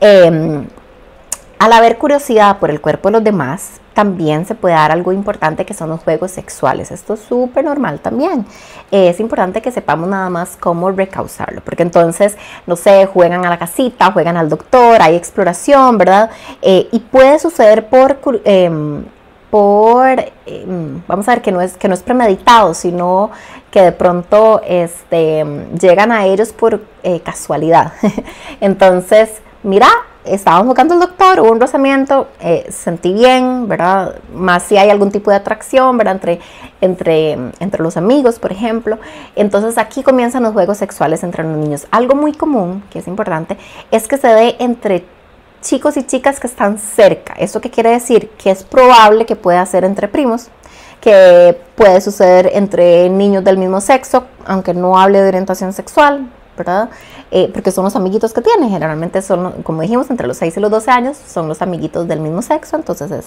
Em, 0.00 0.66
al 1.58 1.72
haber 1.72 1.98
curiosidad 1.98 2.58
por 2.58 2.70
el 2.70 2.80
cuerpo 2.80 3.08
de 3.08 3.12
los 3.12 3.24
demás, 3.24 3.80
también 3.92 4.46
se 4.46 4.54
puede 4.54 4.74
dar 4.74 4.92
algo 4.92 5.12
importante 5.12 5.66
que 5.66 5.74
son 5.74 5.90
los 5.90 6.00
juegos 6.00 6.30
sexuales. 6.30 6.90
Esto 6.90 7.14
es 7.14 7.20
súper 7.20 7.64
normal 7.64 8.00
también. 8.00 8.46
es 8.90 9.20
importante 9.20 9.60
que 9.60 9.70
sepamos 9.70 10.08
nada 10.08 10.30
más 10.30 10.56
cómo 10.58 10.90
recausarlo, 10.90 11.60
porque 11.60 11.82
entonces, 11.82 12.36
no 12.66 12.76
sé, 12.76 13.06
juegan 13.06 13.44
a 13.44 13.50
la 13.50 13.58
casita, 13.58 14.10
juegan 14.12 14.36
al 14.36 14.48
doctor, 14.48 15.02
hay 15.02 15.16
exploración, 15.16 15.98
¿verdad? 15.98 16.30
Eh, 16.62 16.88
y 16.92 17.00
puede 17.00 17.38
suceder 17.38 17.88
por... 17.88 18.18
Em, 18.44 19.04
por 19.50 20.08
em, 20.46 21.02
vamos 21.06 21.28
a 21.28 21.32
ver 21.32 21.42
que 21.42 21.52
no 21.52 21.60
es 21.60 21.76
que 21.76 21.88
no 21.88 21.94
es 21.94 22.02
premeditado 22.02 22.74
sino 22.74 23.30
que 23.70 23.82
de 23.82 23.92
pronto 23.92 24.60
este, 24.66 25.44
llegan 25.80 26.12
a 26.12 26.26
ellos 26.26 26.52
por 26.52 26.80
eh, 27.02 27.20
casualidad 27.20 27.92
entonces 28.60 29.40
mira, 29.62 29.88
estábamos 30.24 30.68
buscando 30.68 30.94
el 30.94 31.00
doctor, 31.00 31.40
hubo 31.40 31.52
un 31.52 31.60
rozamiento, 31.60 32.28
eh, 32.40 32.66
sentí 32.70 33.12
bien, 33.12 33.68
¿verdad? 33.68 34.16
Más 34.34 34.62
si 34.62 34.76
hay 34.76 34.90
algún 34.90 35.10
tipo 35.10 35.30
de 35.30 35.36
atracción, 35.36 35.96
¿verdad? 35.96 36.14
Entre, 36.14 36.40
entre, 36.80 37.32
entre 37.60 37.82
los 37.82 37.96
amigos, 37.96 38.38
por 38.38 38.52
ejemplo. 38.52 38.98
Entonces 39.36 39.78
aquí 39.78 40.02
comienzan 40.02 40.42
los 40.42 40.52
juegos 40.52 40.78
sexuales 40.78 41.22
entre 41.22 41.44
los 41.44 41.56
niños. 41.56 41.86
Algo 41.90 42.14
muy 42.14 42.32
común, 42.32 42.82
que 42.90 43.00
es 43.00 43.06
importante, 43.06 43.56
es 43.90 44.08
que 44.08 44.16
se 44.16 44.28
dé 44.28 44.56
entre 44.58 45.04
chicos 45.60 45.96
y 45.96 46.04
chicas 46.04 46.40
que 46.40 46.46
están 46.46 46.78
cerca. 46.78 47.34
¿Eso 47.34 47.60
qué 47.60 47.70
quiere 47.70 47.90
decir? 47.90 48.30
Que 48.38 48.50
es 48.50 48.62
probable 48.62 49.26
que 49.26 49.36
pueda 49.36 49.64
ser 49.66 49.84
entre 49.84 50.08
primos, 50.08 50.48
que 51.00 51.58
puede 51.74 52.00
suceder 52.00 52.50
entre 52.54 53.08
niños 53.08 53.44
del 53.44 53.58
mismo 53.58 53.80
sexo, 53.80 54.26
aunque 54.44 54.74
no 54.74 54.98
hable 54.98 55.20
de 55.22 55.28
orientación 55.28 55.72
sexual, 55.72 56.30
¿verdad? 56.56 56.90
Eh, 57.30 57.50
porque 57.52 57.70
son 57.70 57.84
los 57.84 57.96
amiguitos 57.96 58.32
que 58.32 58.40
tiene. 58.40 58.68
Generalmente 58.68 59.22
son, 59.22 59.62
como 59.62 59.82
dijimos, 59.82 60.10
entre 60.10 60.26
los 60.26 60.36
6 60.38 60.56
y 60.56 60.60
los 60.60 60.70
12 60.70 60.90
años 60.90 61.16
son 61.16 61.48
los 61.48 61.62
amiguitos 61.62 62.08
del 62.08 62.20
mismo 62.20 62.42
sexo, 62.42 62.76
entonces 62.76 63.10
es, 63.10 63.26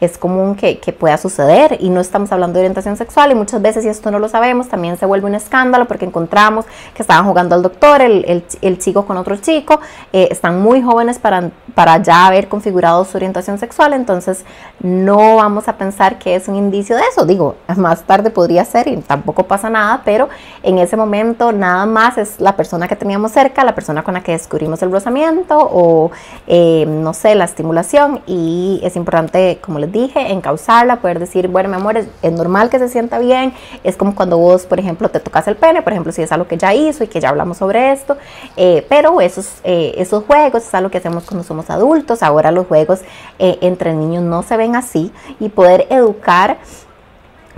es 0.00 0.18
común 0.18 0.54
que, 0.54 0.78
que, 0.78 0.92
pueda 0.92 1.16
suceder 1.16 1.76
y 1.80 1.90
no 1.90 2.00
estamos 2.00 2.30
hablando 2.32 2.54
de 2.54 2.60
orientación 2.60 2.96
sexual 2.96 3.32
y 3.32 3.34
muchas 3.34 3.62
veces, 3.62 3.84
si 3.84 3.88
esto 3.88 4.10
no 4.10 4.18
lo 4.18 4.28
sabemos, 4.28 4.68
también 4.68 4.96
se 4.96 5.06
vuelve 5.06 5.26
un 5.26 5.34
escándalo 5.34 5.86
porque 5.86 6.04
encontramos 6.04 6.66
que 6.94 7.02
estaban 7.02 7.24
jugando 7.24 7.54
al 7.54 7.62
doctor, 7.62 8.00
el, 8.00 8.24
el, 8.26 8.44
el 8.62 8.78
chico 8.78 9.06
con 9.06 9.16
otro 9.16 9.36
chico, 9.36 9.80
eh, 10.12 10.28
están 10.30 10.60
muy 10.60 10.82
jóvenes 10.82 11.18
para, 11.18 11.50
para 11.74 12.02
ya 12.02 12.26
haber 12.26 12.48
configurado 12.48 13.04
su 13.04 13.16
orientación 13.16 13.58
sexual, 13.58 13.92
entonces 13.92 14.44
no 14.80 15.36
vamos 15.36 15.68
a 15.68 15.76
pensar 15.76 16.18
que 16.18 16.34
es 16.34 16.48
un 16.48 16.56
indicio 16.56 16.96
de 16.96 17.02
eso. 17.10 17.24
Digo, 17.24 17.56
más 17.76 18.02
tarde 18.02 18.30
podría 18.30 18.64
ser 18.64 18.88
y 18.88 18.96
tampoco 18.98 19.44
pasa 19.44 19.70
nada, 19.70 20.02
pero 20.04 20.28
en 20.62 20.78
ese 20.78 20.96
momento 20.96 21.52
nada 21.52 21.86
más 21.86 22.18
es 22.18 22.40
la 22.40 22.56
persona 22.58 22.88
que 22.88 22.96
teníamos 22.96 23.32
cerca, 23.32 23.64
la 23.64 23.74
persona 23.74 24.02
con 24.02 24.14
la 24.14 24.22
que 24.22 24.32
descubrimos 24.32 24.82
el 24.82 24.90
rozamiento 24.90 25.56
o, 25.58 26.10
eh, 26.46 26.84
no 26.86 27.14
sé, 27.14 27.34
la 27.36 27.44
estimulación. 27.44 28.20
Y 28.26 28.80
es 28.82 28.96
importante, 28.96 29.60
como 29.62 29.78
les 29.78 29.90
dije, 29.90 30.32
encauzarla, 30.32 30.96
poder 30.96 31.20
decir, 31.20 31.48
bueno, 31.48 31.70
mi 31.70 31.76
amor, 31.76 31.96
es, 31.96 32.32
normal 32.32 32.68
que 32.68 32.78
se 32.78 32.88
sienta 32.88 33.18
bien. 33.18 33.54
Es 33.84 33.96
como 33.96 34.14
cuando 34.14 34.36
vos, 34.36 34.66
por 34.66 34.78
ejemplo, 34.78 35.08
te 35.08 35.20
tocas 35.20 35.46
el 35.48 35.56
pene, 35.56 35.80
por 35.82 35.92
ejemplo, 35.92 36.12
si 36.12 36.20
es 36.20 36.32
algo 36.32 36.46
que 36.46 36.58
ya 36.58 36.74
hizo 36.74 37.04
y 37.04 37.06
que 37.06 37.20
ya 37.20 37.30
hablamos 37.30 37.56
sobre 37.58 37.92
esto. 37.92 38.18
Eh, 38.56 38.84
pero 38.88 39.20
esos, 39.20 39.60
eh, 39.64 39.94
esos 39.96 40.24
juegos 40.24 40.64
es 40.64 40.74
algo 40.74 40.90
que 40.90 40.98
hacemos 40.98 41.24
cuando 41.24 41.44
somos 41.44 41.70
adultos. 41.70 42.22
Ahora 42.22 42.50
los 42.50 42.66
juegos 42.66 43.00
entre 43.38 43.94
niños 43.94 44.24
no 44.24 44.42
se 44.42 44.56
ven 44.56 44.74
así 44.74 45.12
y 45.38 45.48
poder 45.48 45.86
educar 45.90 46.58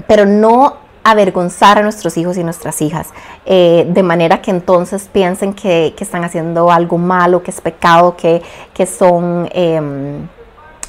pero 0.06 0.26
no 0.26 0.89
avergonzar 1.10 1.78
a 1.78 1.82
nuestros 1.82 2.16
hijos 2.16 2.36
y 2.36 2.44
nuestras 2.44 2.80
hijas, 2.82 3.08
eh, 3.46 3.86
de 3.88 4.02
manera 4.02 4.40
que 4.40 4.50
entonces 4.50 5.08
piensen 5.12 5.54
que, 5.54 5.94
están 5.98 6.24
haciendo 6.24 6.70
algo 6.70 6.98
malo, 6.98 7.42
que 7.42 7.50
es 7.50 7.60
pecado, 7.60 8.16
que, 8.16 8.42
son, 8.86 9.48
em, 9.52 10.26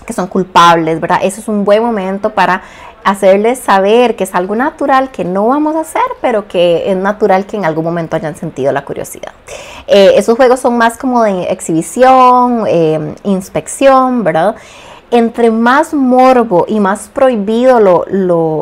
que 0.05 0.13
son 0.13 0.27
culpables, 0.27 0.99
¿verdad? 0.99 1.19
Eso 1.21 1.41
es 1.41 1.47
un 1.47 1.65
buen 1.65 1.83
momento 1.83 2.29
para 2.29 2.61
hacerles 3.03 3.59
saber 3.59 4.15
que 4.15 4.23
es 4.23 4.35
algo 4.35 4.55
natural 4.55 5.11
que 5.11 5.25
no 5.25 5.47
vamos 5.47 5.75
a 5.75 5.81
hacer, 5.81 6.03
pero 6.21 6.47
que 6.47 6.89
es 6.91 6.97
natural 6.97 7.45
que 7.45 7.57
en 7.57 7.65
algún 7.65 7.83
momento 7.83 8.15
hayan 8.15 8.35
sentido 8.35 8.71
la 8.71 8.85
curiosidad. 8.85 9.31
Eh, 9.87 10.13
esos 10.15 10.37
juegos 10.37 10.59
son 10.59 10.77
más 10.77 10.97
como 10.97 11.23
de 11.23 11.43
exhibición, 11.43 12.65
em, 12.67 13.15
inspección, 13.23 14.23
¿verdad? 14.23 14.55
Entre 15.09 15.51
más 15.51 15.93
morbo 15.93 16.65
y 16.67 16.79
más 16.79 17.09
prohibido 17.09 17.79
lo, 17.79 18.05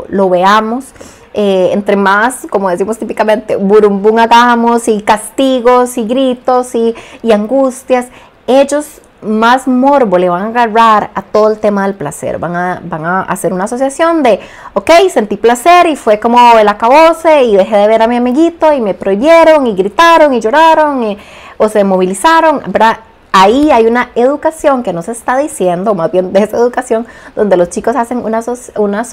lo 0.07 0.29
veamos, 0.29 0.85
eh, 1.33 1.69
entre 1.73 1.95
más, 1.95 2.47
como 2.49 2.69
decimos 2.69 2.97
típicamente, 2.97 3.55
burumbum 3.55 4.17
hagamos 4.17 4.87
y 4.87 5.01
castigos 5.01 5.97
y 5.97 6.05
gritos 6.05 6.73
y, 6.75 6.95
angustias, 7.31 8.07
ellos 8.47 9.01
más 9.21 9.67
morbo 9.67 10.17
le 10.17 10.29
van 10.29 10.43
a 10.43 10.47
agarrar 10.47 11.11
a 11.13 11.21
todo 11.21 11.51
el 11.51 11.59
tema 11.59 11.83
del 11.83 11.93
placer. 11.93 12.39
Van 12.39 12.55
a, 12.55 12.81
van 12.83 13.05
a 13.05 13.21
hacer 13.21 13.53
una 13.53 13.65
asociación 13.65 14.23
de, 14.23 14.39
ok, 14.73 14.89
sentí 15.11 15.37
placer 15.37 15.87
y 15.87 15.95
fue 15.95 16.19
como 16.19 16.57
el 16.57 16.67
acabose 16.67 17.43
y 17.43 17.55
dejé 17.55 17.75
de 17.75 17.87
ver 17.87 18.01
a 18.01 18.07
mi 18.07 18.15
amiguito 18.15 18.73
y 18.73 18.81
me 18.81 18.93
prohibieron 18.93 19.67
y 19.67 19.75
gritaron 19.75 20.33
y 20.33 20.39
lloraron 20.39 21.03
y, 21.03 21.17
o 21.57 21.67
se 21.69 21.83
movilizaron, 21.83 22.61
¿verdad? 22.67 22.97
Ahí 23.31 23.71
hay 23.71 23.85
una 23.85 24.09
educación 24.15 24.83
que 24.83 24.93
nos 24.93 25.07
está 25.07 25.37
diciendo, 25.37 25.93
más 25.93 26.11
bien 26.11 26.33
de 26.33 26.43
esa 26.43 26.57
educación, 26.57 27.05
donde 27.35 27.57
los 27.57 27.69
chicos 27.69 27.95
hacen 27.95 28.19
una, 28.19 28.41
una 28.77 29.03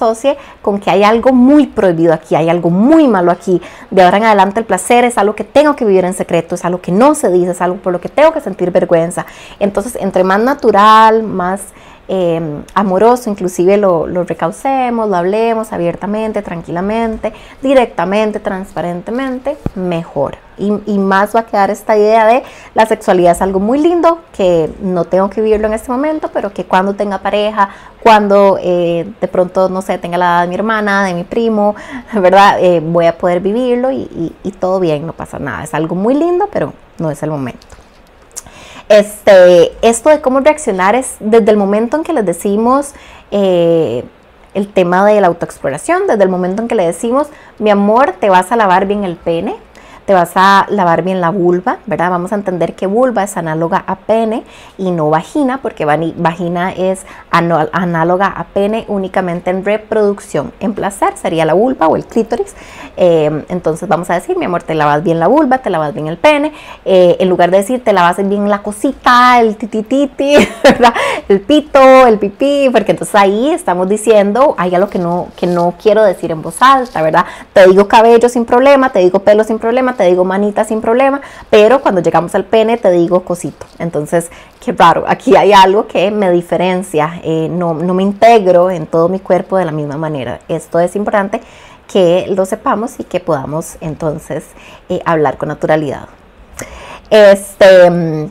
con 0.62 0.80
que 0.80 0.90
hay 0.90 1.04
algo 1.04 1.32
muy 1.32 1.66
prohibido 1.66 2.12
aquí, 2.12 2.34
hay 2.34 2.48
algo 2.48 2.70
muy 2.70 3.08
malo 3.08 3.30
aquí. 3.30 3.60
De 3.90 4.02
ahora 4.02 4.18
en 4.18 4.24
adelante 4.24 4.60
el 4.60 4.66
placer 4.66 5.04
es 5.04 5.18
algo 5.18 5.34
que 5.34 5.44
tengo 5.44 5.76
que 5.76 5.84
vivir 5.84 6.04
en 6.04 6.14
secreto, 6.14 6.54
es 6.54 6.64
algo 6.64 6.80
que 6.80 6.92
no 6.92 7.14
se 7.14 7.30
dice, 7.30 7.52
es 7.52 7.60
algo 7.60 7.76
por 7.76 7.92
lo 7.92 8.00
que 8.00 8.08
tengo 8.08 8.32
que 8.32 8.40
sentir 8.40 8.70
vergüenza. 8.70 9.26
Entonces, 9.58 9.96
entre 10.00 10.24
más 10.24 10.40
natural, 10.40 11.22
más 11.22 11.60
Em, 12.08 12.62
amoroso, 12.74 13.28
inclusive 13.30 13.76
lo, 13.78 14.06
lo, 14.06 14.22
recaucemos, 14.22 15.08
lo 15.08 15.16
hablemos 15.16 15.72
abiertamente, 15.72 16.40
tranquilamente, 16.40 17.32
directamente, 17.62 18.38
transparentemente, 18.38 19.56
mejor. 19.74 20.38
Y, 20.58 20.98
más 20.98 21.36
va 21.36 21.40
a 21.40 21.46
quedar 21.46 21.70
esta 21.70 21.98
idea 21.98 22.26
de 22.26 22.42
la 22.74 22.86
sexualidad 22.86 23.32
es 23.32 23.42
algo 23.42 23.60
muy 23.60 23.78
lindo, 23.78 24.20
que 24.34 24.70
no 24.80 25.04
tengo 25.04 25.28
que 25.28 25.42
vivirlo 25.42 25.66
en 25.66 25.74
este 25.74 25.90
momento, 25.90 26.30
pero 26.32 26.52
que 26.54 26.64
cuando 26.64 26.94
tenga 26.94 27.18
pareja, 27.18 27.68
cuando 28.02 28.56
eh, 28.62 29.06
de 29.20 29.28
pronto, 29.28 29.68
no 29.68 29.82
sé, 29.82 29.98
tenga 29.98 30.16
la 30.16 30.26
edad 30.26 30.42
de 30.42 30.48
mi 30.48 30.54
hermana, 30.54 31.04
de 31.04 31.12
mi 31.12 31.24
primo, 31.24 31.74
¿verdad? 32.14 32.58
Eh, 32.60 32.80
voy 32.80 33.06
a 33.06 33.18
poder 33.18 33.40
vivirlo 33.40 33.90
y 33.90 34.32
todo 34.58 34.80
bien, 34.80 35.06
no 35.06 35.12
pasa 35.12 35.38
nada. 35.38 35.64
Es 35.64 35.74
algo 35.74 35.94
muy 35.94 36.14
lindo, 36.14 36.48
pero 36.50 36.72
no 36.98 37.10
es 37.10 37.22
el 37.22 37.30
momento. 37.30 37.66
Este, 38.88 39.72
esto 39.82 40.10
de 40.10 40.20
cómo 40.20 40.40
reaccionar 40.40 40.94
es 40.94 41.16
desde 41.18 41.50
el 41.50 41.56
momento 41.56 41.96
en 41.96 42.04
que 42.04 42.12
les 42.12 42.24
decimos 42.24 42.92
eh, 43.32 44.04
el 44.54 44.72
tema 44.72 45.04
de 45.04 45.20
la 45.20 45.26
autoexploración, 45.26 46.06
desde 46.06 46.22
el 46.22 46.28
momento 46.28 46.62
en 46.62 46.68
que 46.68 46.76
le 46.76 46.86
decimos, 46.86 47.28
mi 47.58 47.70
amor, 47.70 48.14
te 48.20 48.30
vas 48.30 48.52
a 48.52 48.56
lavar 48.56 48.86
bien 48.86 49.04
el 49.04 49.16
pene, 49.16 49.56
te 50.06 50.14
vas 50.14 50.30
a 50.36 50.66
lavar 50.70 51.02
bien 51.02 51.20
la 51.20 51.30
vulva, 51.30 51.78
¿verdad? 51.86 52.10
Vamos 52.10 52.30
a 52.32 52.36
entender 52.36 52.74
que 52.74 52.86
vulva 52.86 53.24
es 53.24 53.36
análoga 53.36 53.82
a 53.86 53.96
pene 53.96 54.44
y 54.78 54.92
no 54.92 55.10
vagina, 55.10 55.58
porque 55.60 55.84
vagina 55.84 56.72
es 56.72 57.04
análoga 57.30 58.28
a 58.28 58.44
pene 58.44 58.84
únicamente 58.86 59.50
en 59.50 59.64
reproducción. 59.64 60.52
En 60.60 60.74
placer 60.74 61.16
sería 61.16 61.44
la 61.44 61.54
vulva 61.54 61.88
o 61.88 61.96
el 61.96 62.06
clítoris. 62.06 62.54
Eh, 62.96 63.44
entonces 63.48 63.88
vamos 63.88 64.08
a 64.08 64.14
decir, 64.14 64.38
mi 64.38 64.44
amor, 64.44 64.62
te 64.62 64.74
lavas 64.74 65.02
bien 65.02 65.18
la 65.18 65.26
vulva, 65.26 65.58
te 65.58 65.70
lavas 65.70 65.92
bien 65.92 66.06
el 66.06 66.18
pene. 66.18 66.52
Eh, 66.84 67.16
en 67.18 67.28
lugar 67.28 67.50
de 67.50 67.58
decir, 67.58 67.82
te 67.82 67.92
lavas 67.92 68.16
bien 68.16 68.48
la 68.48 68.62
cosita, 68.62 69.40
el 69.40 69.56
titititi, 69.56 70.36
¿verdad? 70.62 70.94
El 71.28 71.40
pito, 71.40 72.06
el 72.06 72.18
pipí, 72.18 72.70
porque 72.70 72.92
entonces 72.92 73.14
ahí 73.16 73.50
estamos 73.50 73.88
diciendo, 73.88 74.54
hay 74.56 74.74
algo 74.76 74.88
que 74.88 75.00
no, 75.00 75.28
que 75.36 75.48
no 75.48 75.74
quiero 75.82 76.04
decir 76.04 76.30
en 76.30 76.42
voz 76.42 76.62
alta, 76.62 77.02
¿verdad? 77.02 77.26
Te 77.52 77.66
digo 77.66 77.88
cabello 77.88 78.28
sin 78.28 78.44
problema, 78.44 78.90
te 78.90 79.00
digo 79.00 79.18
pelo 79.18 79.42
sin 79.42 79.58
problema, 79.58 79.95
te 79.96 80.04
digo 80.04 80.24
manita 80.24 80.64
sin 80.64 80.80
problema, 80.80 81.20
pero 81.50 81.80
cuando 81.80 82.00
llegamos 82.00 82.34
al 82.34 82.44
pene 82.44 82.76
te 82.76 82.90
digo 82.90 83.24
cosito. 83.24 83.66
Entonces, 83.78 84.30
qué 84.60 84.72
raro, 84.72 85.04
aquí 85.08 85.36
hay 85.36 85.52
algo 85.52 85.86
que 85.86 86.10
me 86.10 86.30
diferencia, 86.30 87.20
eh, 87.24 87.48
no, 87.50 87.74
no 87.74 87.94
me 87.94 88.02
integro 88.02 88.70
en 88.70 88.86
todo 88.86 89.08
mi 89.08 89.18
cuerpo 89.18 89.56
de 89.56 89.64
la 89.64 89.72
misma 89.72 89.96
manera. 89.96 90.40
Esto 90.48 90.78
es 90.78 90.96
importante 90.96 91.40
que 91.88 92.26
lo 92.28 92.46
sepamos 92.46 92.98
y 92.98 93.04
que 93.04 93.20
podamos 93.20 93.76
entonces 93.80 94.44
eh, 94.88 95.00
hablar 95.04 95.38
con 95.38 95.48
naturalidad. 95.48 96.08
Este, 97.10 97.90
mm, 97.90 98.30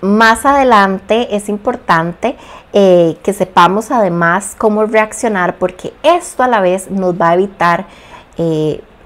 más 0.00 0.44
adelante 0.46 1.34
es 1.34 1.48
importante 1.48 2.36
eh, 2.72 3.16
que 3.22 3.32
sepamos 3.32 3.90
además 3.90 4.54
cómo 4.56 4.84
reaccionar 4.84 5.56
porque 5.56 5.92
esto 6.02 6.42
a 6.42 6.48
la 6.48 6.60
vez 6.60 6.90
nos 6.90 7.20
va 7.20 7.30
a 7.30 7.34
evitar, 7.34 7.86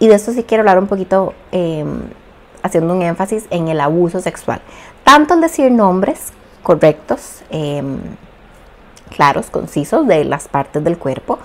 y 0.02 0.08
de 0.08 0.16
esto 0.16 0.32
sí 0.32 0.42
quiero 0.42 0.62
hablar 0.62 0.80
un 0.80 0.88
poquito 0.88 1.32
em, 1.52 2.00
haciendo 2.64 2.92
un 2.92 3.02
énfasis 3.02 3.44
en 3.50 3.68
el 3.68 3.80
abuso 3.80 4.18
sexual. 4.20 4.60
Tanto 5.04 5.34
el 5.34 5.40
decir 5.40 5.70
nombres 5.70 6.32
correctos, 6.64 7.44
em, 7.50 8.00
claros, 9.14 9.48
concisos 9.48 10.04
de 10.08 10.24
las 10.24 10.48
partes 10.48 10.82
del 10.82 10.98
cuerpo, 10.98 11.38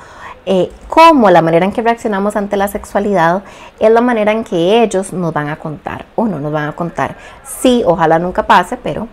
eh, 0.48 0.72
como 0.88 1.30
la 1.30 1.44
manera 1.44 1.68
en 1.68 1.72
que 1.72 1.84
reaccionamos 1.84 2.36
ante 2.36 2.58
la 2.58 2.68
sexualidad 2.68 3.44
es 3.78 3.92
la 3.92 4.02
manera 4.02 4.32
en 4.32 4.44
que 4.44 4.82
ellos 4.82 5.14
nos 5.14 5.32
van 5.34 5.50
a 5.50 5.58
contar 5.58 6.06
o 6.16 6.26
no 6.26 6.40
nos 6.40 6.52
van 6.52 6.70
a 6.70 6.76
contar. 6.76 7.16
Sí, 7.44 7.84
ojalá 7.86 8.18
nunca 8.18 8.48
pase, 8.48 8.76
pero 8.76 9.08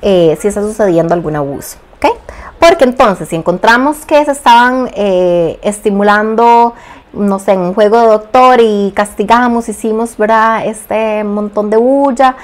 eh, 0.00 0.38
si 0.40 0.48
está 0.48 0.62
sucediendo 0.62 1.12
algún 1.12 1.36
abuso. 1.36 1.76
¿ok? 1.96 2.16
Porque 2.58 2.84
entonces, 2.84 3.28
si 3.28 3.36
encontramos 3.36 4.06
que 4.06 4.24
se 4.24 4.32
estaban 4.32 4.90
eh, 4.94 5.58
estimulando, 5.62 6.72
no 7.16 7.38
sé, 7.38 7.52
en 7.52 7.60
un 7.60 7.74
juego 7.74 8.00
de 8.00 8.06
doctor 8.06 8.60
y 8.60 8.92
castigamos, 8.94 9.68
hicimos, 9.68 10.16
¿verdad? 10.16 10.66
Este 10.66 11.24
montón 11.24 11.70
de 11.70 11.76
bulla, 11.76 12.36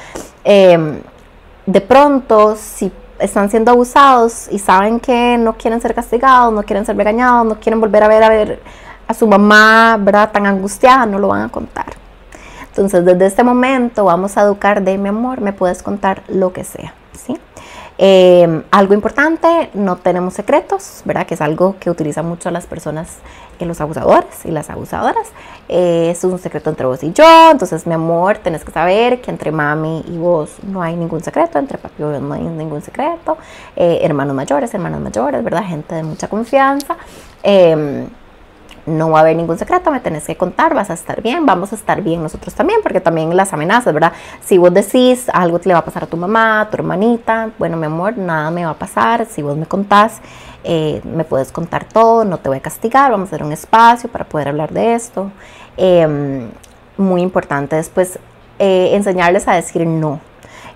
de 0.45 1.81
pronto, 1.87 2.57
si 2.57 2.91
están 3.19 3.51
siendo 3.51 3.71
abusados 3.71 4.49
y 4.51 4.59
saben 4.59 4.99
que 4.99 5.39
no 5.39 5.53
quieren 5.53 5.81
ser 5.81 5.95
castigados, 5.95 6.53
no 6.53 6.63
quieren 6.65 6.85
ser 6.85 6.97
regañados, 6.97 7.47
no 7.47 7.61
quieren 7.61 7.81
volver 7.81 8.03
a 8.03 8.09
ver 8.09 8.23
a 8.25 8.29
ver 8.29 8.63
a 9.07 9.15
su 9.15 9.29
mamá, 9.29 9.97
¿verdad? 10.01 10.33
Tan 10.33 10.47
angustiada, 10.47 11.07
no 11.07 11.19
lo 11.19 11.29
van 11.29 11.43
a 11.43 11.49
contar. 11.49 11.87
Entonces, 12.67 13.05
desde 13.05 13.27
este 13.27 13.45
momento 13.45 14.05
vamos 14.05 14.37
a 14.37 14.43
educar 14.43 14.83
de 14.83 14.97
mi 14.99 15.11
amor, 15.11 15.41
me 15.41 15.53
puedes 15.53 15.83
contar 15.83 16.23
lo 16.29 16.53
que 16.53 16.65
sea, 16.65 16.95
¿sí? 17.13 17.39
Eh, 18.05 18.65
algo 18.73 18.95
importante, 18.95 19.71
no 19.75 19.95
tenemos 19.95 20.35
secretos, 20.35 21.03
¿verdad? 21.05 21.25
Que 21.25 21.35
es 21.35 21.41
algo 21.41 21.77
que 21.79 21.89
utilizan 21.89 22.27
mucho 22.27 22.51
las 22.51 22.67
personas, 22.67 23.19
eh, 23.61 23.65
los 23.65 23.81
abusadores 23.81 24.45
y 24.45 24.51
las 24.51 24.71
abusadoras. 24.71 25.29
Eh, 25.69 26.09
es 26.11 26.25
un 26.25 26.37
secreto 26.41 26.69
entre 26.69 26.85
vos 26.85 27.01
y 27.05 27.13
yo, 27.13 27.53
entonces 27.53 27.87
mi 27.87 27.95
amor, 27.95 28.39
tenés 28.39 28.65
que 28.65 28.73
saber 28.73 29.21
que 29.21 29.31
entre 29.31 29.53
mami 29.53 30.05
y 30.09 30.19
vos 30.19 30.51
no 30.65 30.83
hay 30.83 30.97
ningún 30.97 31.23
secreto, 31.23 31.61
entre 31.61 31.79
papi 31.79 32.03
y 32.03 32.05
vos 32.05 32.21
no 32.21 32.35
hay 32.35 32.43
ningún 32.43 32.83
secreto, 32.83 33.39
hermanos 33.77 34.35
mayores, 34.35 34.75
hermanas 34.75 35.01
mayores, 35.01 35.45
¿verdad? 35.45 35.63
Gente 35.63 35.95
de 35.95 36.03
mucha 36.03 36.27
confianza. 36.27 36.97
No 38.85 39.11
va 39.11 39.19
a 39.19 39.21
haber 39.23 39.37
ningún 39.37 39.59
secreto, 39.59 39.91
me 39.91 40.01
tenés 40.01 40.25
que 40.25 40.37
contar, 40.37 40.75
vas 40.75 40.91
a 40.91 40.95
estar 40.95 41.23
bien, 41.23 41.47
vamos 41.47 41.73
a 41.73 41.77
estar 41.77 42.03
bien 42.03 42.23
nosotros 42.23 42.55
también, 42.55 42.81
porque 42.83 43.01
también 43.01 43.37
las 43.37 43.53
amenazas, 43.53 43.95
¿verdad? 43.95 44.13
Si 44.41 44.59
vos 44.59 44.75
decís 44.75 45.29
algo 45.33 45.61
te 45.61 45.69
le 45.69 45.75
va 45.75 45.81
a 45.81 45.85
pasar 45.85 46.05
a 46.05 46.07
tu 46.07 46.17
mamá, 46.17 46.63
a 46.63 46.71
tu 46.71 46.77
hermanita, 46.77 47.51
bueno, 47.59 47.77
mi 47.77 47.87
amor, 47.87 48.19
nada 48.19 48.51
me 48.51 48.65
va 48.65 48.73
a 48.73 48.79
pasar, 48.79 49.27
si 49.27 49.41
vos 49.41 49.57
me 49.57 49.67
contás, 49.67 50.21
eh, 50.65 51.01
me 51.05 51.25
puedes 51.25 51.53
contar 51.53 51.85
todo, 51.85 52.25
no 52.25 52.39
te 52.39 52.49
voy 52.49 52.59
a 52.59 52.63
castigar, 52.63 53.11
vamos 53.13 53.29
a 53.29 53.37
hacer 53.37 53.47
un 53.47 53.53
espacio 53.53 54.11
para 54.11 54.25
poder 54.25 54.49
hablar 54.49 54.73
de 54.73 54.95
esto. 54.95 55.31
Em, 55.77 56.51
muy 56.97 57.23
importante 57.23 57.77
después 57.77 58.19
eh, 58.59 58.91
enseñarles 58.95 59.49
a 59.49 59.55
decir 59.55 59.87
no 59.87 60.21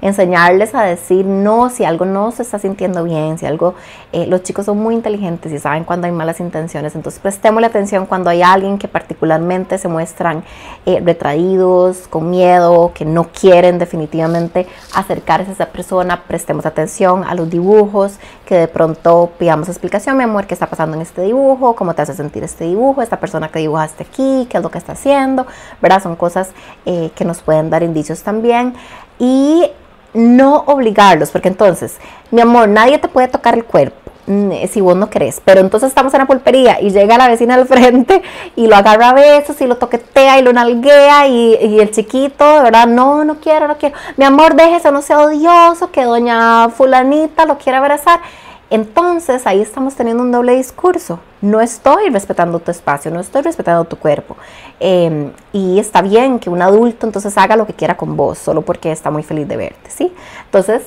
enseñarles 0.00 0.74
a 0.74 0.82
decir 0.82 1.24
no 1.26 1.70
si 1.70 1.84
algo 1.84 2.04
no 2.04 2.30
se 2.30 2.42
está 2.42 2.58
sintiendo 2.58 3.04
bien, 3.04 3.38
si 3.38 3.46
algo, 3.46 3.74
eh, 4.12 4.26
los 4.26 4.42
chicos 4.42 4.66
son 4.66 4.78
muy 4.78 4.94
inteligentes 4.94 5.52
y 5.52 5.58
saben 5.58 5.84
cuando 5.84 6.06
hay 6.06 6.12
malas 6.12 6.40
intenciones, 6.40 6.94
entonces 6.94 7.20
prestémosle 7.20 7.66
atención 7.66 8.06
cuando 8.06 8.30
hay 8.30 8.42
alguien 8.42 8.78
que 8.78 8.88
particularmente 8.88 9.78
se 9.78 9.88
muestran 9.88 10.44
eh, 10.84 11.00
retraídos, 11.04 12.08
con 12.08 12.30
miedo, 12.30 12.92
que 12.94 13.04
no 13.04 13.24
quieren 13.24 13.78
definitivamente 13.78 14.66
acercarse 14.94 15.50
a 15.50 15.54
esa 15.54 15.66
persona, 15.66 16.22
prestemos 16.26 16.66
atención 16.66 17.24
a 17.24 17.34
los 17.34 17.50
dibujos, 17.50 18.18
que 18.44 18.54
de 18.56 18.68
pronto 18.68 19.30
pidamos 19.38 19.68
explicación, 19.68 20.16
mi 20.16 20.24
amor, 20.24 20.46
qué 20.46 20.54
está 20.54 20.66
pasando 20.66 20.96
en 20.96 21.02
este 21.02 21.22
dibujo, 21.22 21.74
cómo 21.74 21.94
te 21.94 22.02
hace 22.02 22.14
sentir 22.14 22.44
este 22.44 22.64
dibujo, 22.64 23.02
esta 23.02 23.18
persona 23.18 23.48
que 23.48 23.58
dibujaste 23.58 24.04
aquí, 24.04 24.46
qué 24.50 24.58
es 24.58 24.62
lo 24.62 24.70
que 24.70 24.78
está 24.78 24.92
haciendo, 24.92 25.46
¿verdad? 25.82 26.02
Son 26.02 26.16
cosas 26.16 26.50
eh, 26.84 27.10
que 27.14 27.24
nos 27.24 27.40
pueden 27.42 27.70
dar 27.70 27.82
indicios 27.82 28.22
también. 28.22 28.74
Y 29.18 29.70
no 30.14 30.64
obligarlos, 30.66 31.30
porque 31.30 31.48
entonces, 31.48 31.96
mi 32.30 32.40
amor, 32.40 32.68
nadie 32.68 32.98
te 32.98 33.08
puede 33.08 33.28
tocar 33.28 33.54
el 33.54 33.64
cuerpo 33.64 34.10
mm, 34.26 34.50
si 34.70 34.80
vos 34.80 34.96
no 34.96 35.10
querés, 35.10 35.42
pero 35.44 35.60
entonces 35.60 35.90
estamos 35.90 36.12
en 36.14 36.20
la 36.20 36.26
pulpería 36.26 36.80
y 36.80 36.90
llega 36.90 37.18
la 37.18 37.28
vecina 37.28 37.54
al 37.54 37.66
frente 37.68 38.22
y 38.56 38.66
lo 38.66 38.76
agarra 38.76 39.10
a 39.10 39.14
besos 39.14 39.60
y 39.60 39.66
lo 39.66 39.76
toquetea 39.76 40.38
y 40.38 40.42
lo 40.42 40.52
nalguea 40.52 41.28
y, 41.28 41.78
el 41.80 41.90
chiquito, 41.90 42.62
¿verdad? 42.62 42.86
No, 42.86 43.24
no 43.24 43.36
quiero, 43.36 43.68
no 43.68 43.76
quiero. 43.76 43.94
Mi 44.16 44.24
amor, 44.24 44.54
déjese, 44.54 44.90
no 44.90 45.02
sea 45.02 45.20
odioso, 45.20 45.90
que 45.90 46.04
doña 46.04 46.70
fulanita 46.70 47.44
lo 47.44 47.58
quiera 47.58 47.78
abrazar. 47.78 48.20
Entonces 48.68 49.46
ahí 49.46 49.60
estamos 49.60 49.94
teniendo 49.94 50.22
un 50.22 50.32
doble 50.32 50.56
discurso. 50.56 51.20
No 51.40 51.60
estoy 51.60 52.10
respetando 52.10 52.58
tu 52.58 52.70
espacio, 52.70 53.10
no 53.10 53.20
estoy 53.20 53.42
respetando 53.42 53.84
tu 53.84 53.96
cuerpo. 53.96 54.36
Em, 54.80 55.30
y 55.52 55.78
está 55.78 56.02
bien 56.02 56.38
que 56.38 56.50
un 56.50 56.60
adulto 56.62 57.06
entonces 57.06 57.36
haga 57.38 57.56
lo 57.56 57.66
que 57.66 57.74
quiera 57.74 57.96
con 57.96 58.16
vos, 58.16 58.38
solo 58.38 58.62
porque 58.62 58.90
está 58.90 59.10
muy 59.10 59.22
feliz 59.22 59.46
de 59.46 59.56
verte, 59.56 59.90
¿sí? 59.90 60.12
Entonces, 60.46 60.82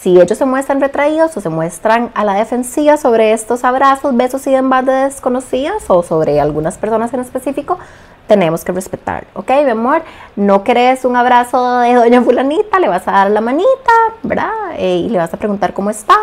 si 0.00 0.20
ellos 0.20 0.36
se 0.36 0.44
muestran 0.44 0.80
retraídos 0.80 1.36
o 1.36 1.40
se 1.40 1.48
muestran 1.48 2.10
a 2.14 2.24
la 2.24 2.34
defensiva 2.34 2.96
sobre 2.96 3.32
estos 3.32 3.64
abrazos, 3.64 4.16
besos 4.16 4.46
y 4.48 4.50
demás 4.50 4.84
de 4.84 4.92
desconocidas 4.92 5.84
o 5.88 6.02
sobre 6.02 6.40
algunas 6.40 6.76
personas 6.76 7.14
en 7.14 7.20
específico, 7.20 7.78
tenemos 8.26 8.64
que 8.64 8.72
respetar, 8.72 9.26
¿ok, 9.34 9.50
mi 9.64 9.70
amor? 9.70 10.02
No 10.36 10.64
querés 10.64 11.04
un 11.04 11.16
abrazo 11.16 11.78
de 11.80 11.94
doña 11.94 12.22
fulanita, 12.22 12.78
le 12.78 12.88
vas 12.88 13.06
a 13.06 13.12
dar 13.12 13.30
la 13.30 13.40
manita, 13.40 13.92
¿verdad? 14.22 14.50
Eh, 14.76 15.04
y 15.06 15.08
le 15.08 15.18
vas 15.18 15.32
a 15.32 15.36
preguntar 15.36 15.72
cómo 15.72 15.90
está, 15.90 16.16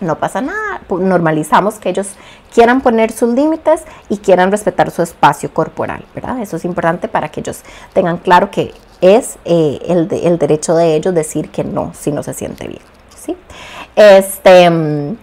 no 0.00 0.18
pasa 0.18 0.40
nada, 0.40 0.80
normalizamos 0.88 1.74
que 1.76 1.90
ellos 1.90 2.08
quieran 2.54 2.80
poner 2.80 3.12
sus 3.12 3.34
límites 3.34 3.82
y 4.08 4.18
quieran 4.18 4.50
respetar 4.50 4.90
su 4.90 5.02
espacio 5.02 5.52
corporal, 5.52 6.04
¿verdad? 6.14 6.40
Eso 6.40 6.56
es 6.56 6.64
importante 6.64 7.08
para 7.08 7.28
que 7.28 7.40
ellos 7.40 7.62
tengan 7.92 8.18
claro 8.18 8.50
que 8.50 8.72
es 9.00 9.38
eh, 9.44 9.78
el, 9.88 10.08
el, 10.10 10.38
derecho 10.38 10.74
de 10.74 10.94
ellos 10.94 11.14
decir 11.14 11.50
que 11.50 11.64
no 11.64 11.92
si 11.94 12.10
no 12.10 12.22
se 12.22 12.34
siente 12.34 12.66
bien, 12.66 12.82
¿sí? 13.16 13.36
Este, 13.94 14.68
mm, 14.70 15.16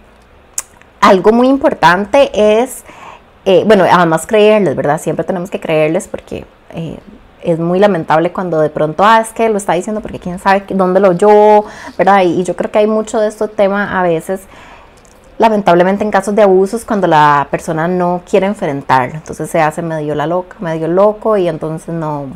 algo 1.00 1.32
muy 1.32 1.48
importante 1.48 2.30
es, 2.32 2.84
eh, 3.44 3.64
bueno, 3.66 3.84
además 3.90 4.26
creerles, 4.26 4.76
¿verdad? 4.76 5.00
Siempre 5.00 5.24
tenemos 5.24 5.50
que 5.50 5.60
creerles 5.60 6.08
porque... 6.08 6.44
Eh, 6.70 6.98
es 7.46 7.60
muy 7.60 7.78
lamentable 7.78 8.32
cuando 8.32 8.60
de 8.60 8.70
pronto, 8.70 9.04
ah, 9.04 9.20
es 9.20 9.32
que 9.32 9.48
lo 9.48 9.56
está 9.56 9.74
diciendo 9.74 10.00
porque 10.00 10.18
quién 10.18 10.40
sabe 10.40 10.64
dónde 10.70 10.98
lo 10.98 11.10
oyó, 11.10 11.64
¿verdad? 11.96 12.22
Y, 12.24 12.42
yo 12.42 12.56
creo 12.56 12.72
que 12.72 12.80
hay 12.80 12.88
mucho 12.88 13.20
de 13.20 13.28
este 13.28 13.46
tema 13.46 13.98
a 13.98 14.02
veces, 14.02 14.40
lamentablemente 15.38 16.04
en 16.04 16.10
casos 16.10 16.34
de 16.34 16.42
abusos, 16.42 16.84
cuando 16.84 17.06
la 17.06 17.46
persona 17.50 17.88
no 17.88 18.22
quiere 18.28 18.46
enfrentarlo, 18.46 19.16
entonces 19.16 19.50
se 19.50 19.60
hace 19.60 19.82
medio 19.82 20.14
la 20.14 20.26
loca, 20.26 20.56
medio 20.60 20.88
loco 20.88 21.36
y 21.36 21.48
entonces 21.48 21.94
no, 21.94 22.26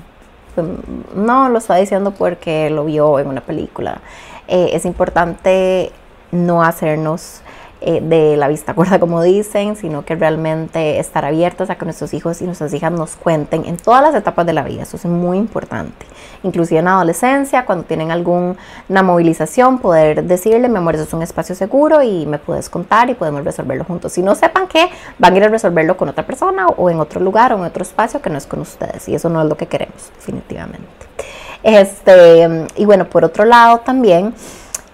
pues, 0.54 0.66
no 1.14 1.48
lo 1.48 1.58
está 1.58 1.76
diciendo 1.76 2.12
porque 2.12 2.70
lo 2.70 2.84
vio 2.84 3.18
en 3.18 3.28
una 3.28 3.40
película. 3.40 4.00
Eh, 4.48 4.70
es 4.72 4.84
importante 4.84 5.92
no 6.32 6.62
hacernos 6.62 7.42
eh, 7.82 8.00
de 8.02 8.36
la 8.36 8.48
vista 8.48 8.72
gorda, 8.74 9.00
como 9.00 9.22
dicen, 9.22 9.74
sino 9.74 10.04
que 10.04 10.14
realmente 10.14 10.98
estar 10.98 11.24
abiertos 11.24 11.70
a 11.70 11.76
que 11.76 11.86
nuestros 11.86 12.12
hijos 12.12 12.42
y 12.42 12.44
nuestras 12.44 12.74
hijas 12.74 12.92
nos 12.92 13.16
cuenten 13.16 13.64
en 13.64 13.78
todas 13.78 14.02
las 14.02 14.14
etapas 14.14 14.44
de 14.44 14.52
la 14.52 14.62
vida. 14.62 14.82
Eso 14.82 14.98
es 14.98 15.06
muy 15.06 15.38
importante. 15.38 16.04
Inclusive 16.42 16.80
en 16.80 16.84
la 16.84 16.92
adolescencia, 16.92 17.64
cuando 17.64 17.84
tienen 17.84 18.10
alguna 18.10 18.56
movilización, 19.02 19.78
poder 19.78 20.24
decirle, 20.24 20.68
mi 20.68 20.76
amor, 20.76 20.94
eso 20.94 21.04
es 21.04 21.12
un 21.14 21.22
espacio 21.22 21.54
seguro 21.54 22.02
y 22.02 22.26
me 22.26 22.38
puedes 22.38 22.68
contar 22.68 23.08
y 23.08 23.14
podemos 23.14 23.44
resolverlo 23.44 23.84
juntos. 23.84 24.12
Si 24.12 24.22
no 24.22 24.34
sepan 24.34 24.68
que 24.68 24.88
van 25.18 25.32
a 25.32 25.36
ir 25.38 25.44
a 25.44 25.48
resolverlo 25.48 25.96
con 25.96 26.08
otra 26.08 26.26
persona 26.26 26.66
o 26.66 26.90
en 26.90 27.00
otro 27.00 27.20
lugar 27.20 27.52
o 27.54 27.56
en 27.56 27.64
otro 27.64 27.82
espacio 27.82 28.20
que 28.20 28.28
no 28.28 28.36
es 28.36 28.46
con 28.46 28.60
ustedes. 28.60 29.08
Y 29.08 29.14
eso 29.14 29.28
no 29.30 29.40
es 29.42 29.48
lo 29.48 29.56
que 29.56 29.66
queremos, 29.66 30.10
definitivamente. 30.16 30.88
Este, 31.62 32.66
y 32.76 32.84
bueno, 32.84 33.06
por 33.06 33.24
otro 33.24 33.44
lado 33.44 33.78
también 33.78 34.34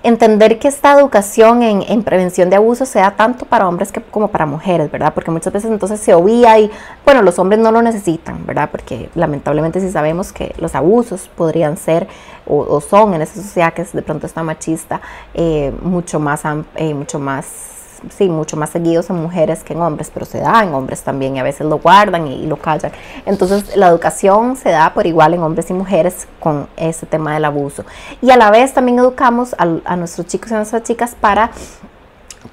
entender 0.06 0.58
que 0.58 0.68
esta 0.68 0.92
educación 0.92 1.62
en, 1.62 2.02
prevención 2.04 2.48
de 2.48 2.56
abuso 2.56 2.86
sea 2.86 3.16
tanto 3.16 3.44
para 3.44 3.68
hombres 3.68 3.90
que, 3.90 4.00
como 4.00 4.28
para 4.28 4.46
mujeres, 4.46 4.90
¿verdad? 4.90 5.12
Porque 5.12 5.30
muchas 5.30 5.52
veces 5.52 5.70
entonces 5.70 5.98
se 5.98 6.14
obvia 6.14 6.58
y, 6.58 6.70
bueno, 7.04 7.22
los 7.22 7.38
hombres 7.38 7.58
no 7.58 7.72
lo 7.72 7.82
necesitan, 7.82 8.46
¿verdad? 8.46 8.68
Porque 8.70 9.10
lamentablemente 9.14 9.80
sí 9.80 9.90
sabemos 9.90 10.32
que 10.32 10.54
los 10.58 10.74
abusos 10.74 11.28
podrían 11.34 11.76
ser 11.76 12.06
o, 12.46 12.80
son 12.80 13.14
en 13.14 13.22
esa 13.22 13.34
sociedad 13.42 13.74
que 13.74 13.82
de 13.82 14.02
pronto 14.02 14.26
está 14.26 14.44
machista, 14.44 15.00
eh, 15.34 15.72
mucho 15.82 16.20
más, 16.20 16.42
eh, 16.76 16.94
mucho 16.94 17.18
más 17.18 17.75
sí, 18.10 18.28
mucho 18.28 18.56
más 18.56 18.70
seguidos 18.70 19.10
en 19.10 19.16
mujeres 19.16 19.62
que 19.62 19.72
en 19.72 19.80
hombres, 19.80 20.10
pero 20.12 20.26
se 20.26 20.40
da 20.40 20.62
en 20.62 20.74
hombres 20.74 21.02
también 21.02 21.36
y 21.36 21.38
a 21.38 21.42
veces 21.42 21.66
lo 21.66 21.78
guardan 21.78 22.26
y, 22.26 22.46
lo 22.46 22.56
callan. 22.56 22.92
Entonces 23.24 23.76
la 23.76 23.88
educación 23.88 24.56
se 24.56 24.70
da 24.70 24.92
por 24.94 25.06
igual 25.06 25.34
en 25.34 25.42
hombres 25.42 25.70
y 25.70 25.74
mujeres 25.74 26.28
con 26.40 26.68
ese 26.76 27.06
tema 27.06 27.34
del 27.34 27.44
abuso. 27.44 27.84
Y 28.22 28.30
a 28.30 28.36
la 28.36 28.50
vez 28.50 28.72
también 28.72 28.98
educamos 28.98 29.54
a, 29.58 29.96
nuestros 29.96 30.26
chicos 30.26 30.50
y 30.50 30.54
a 30.54 30.58
nuestras 30.58 30.82
chicas 30.82 31.16
para 31.20 31.50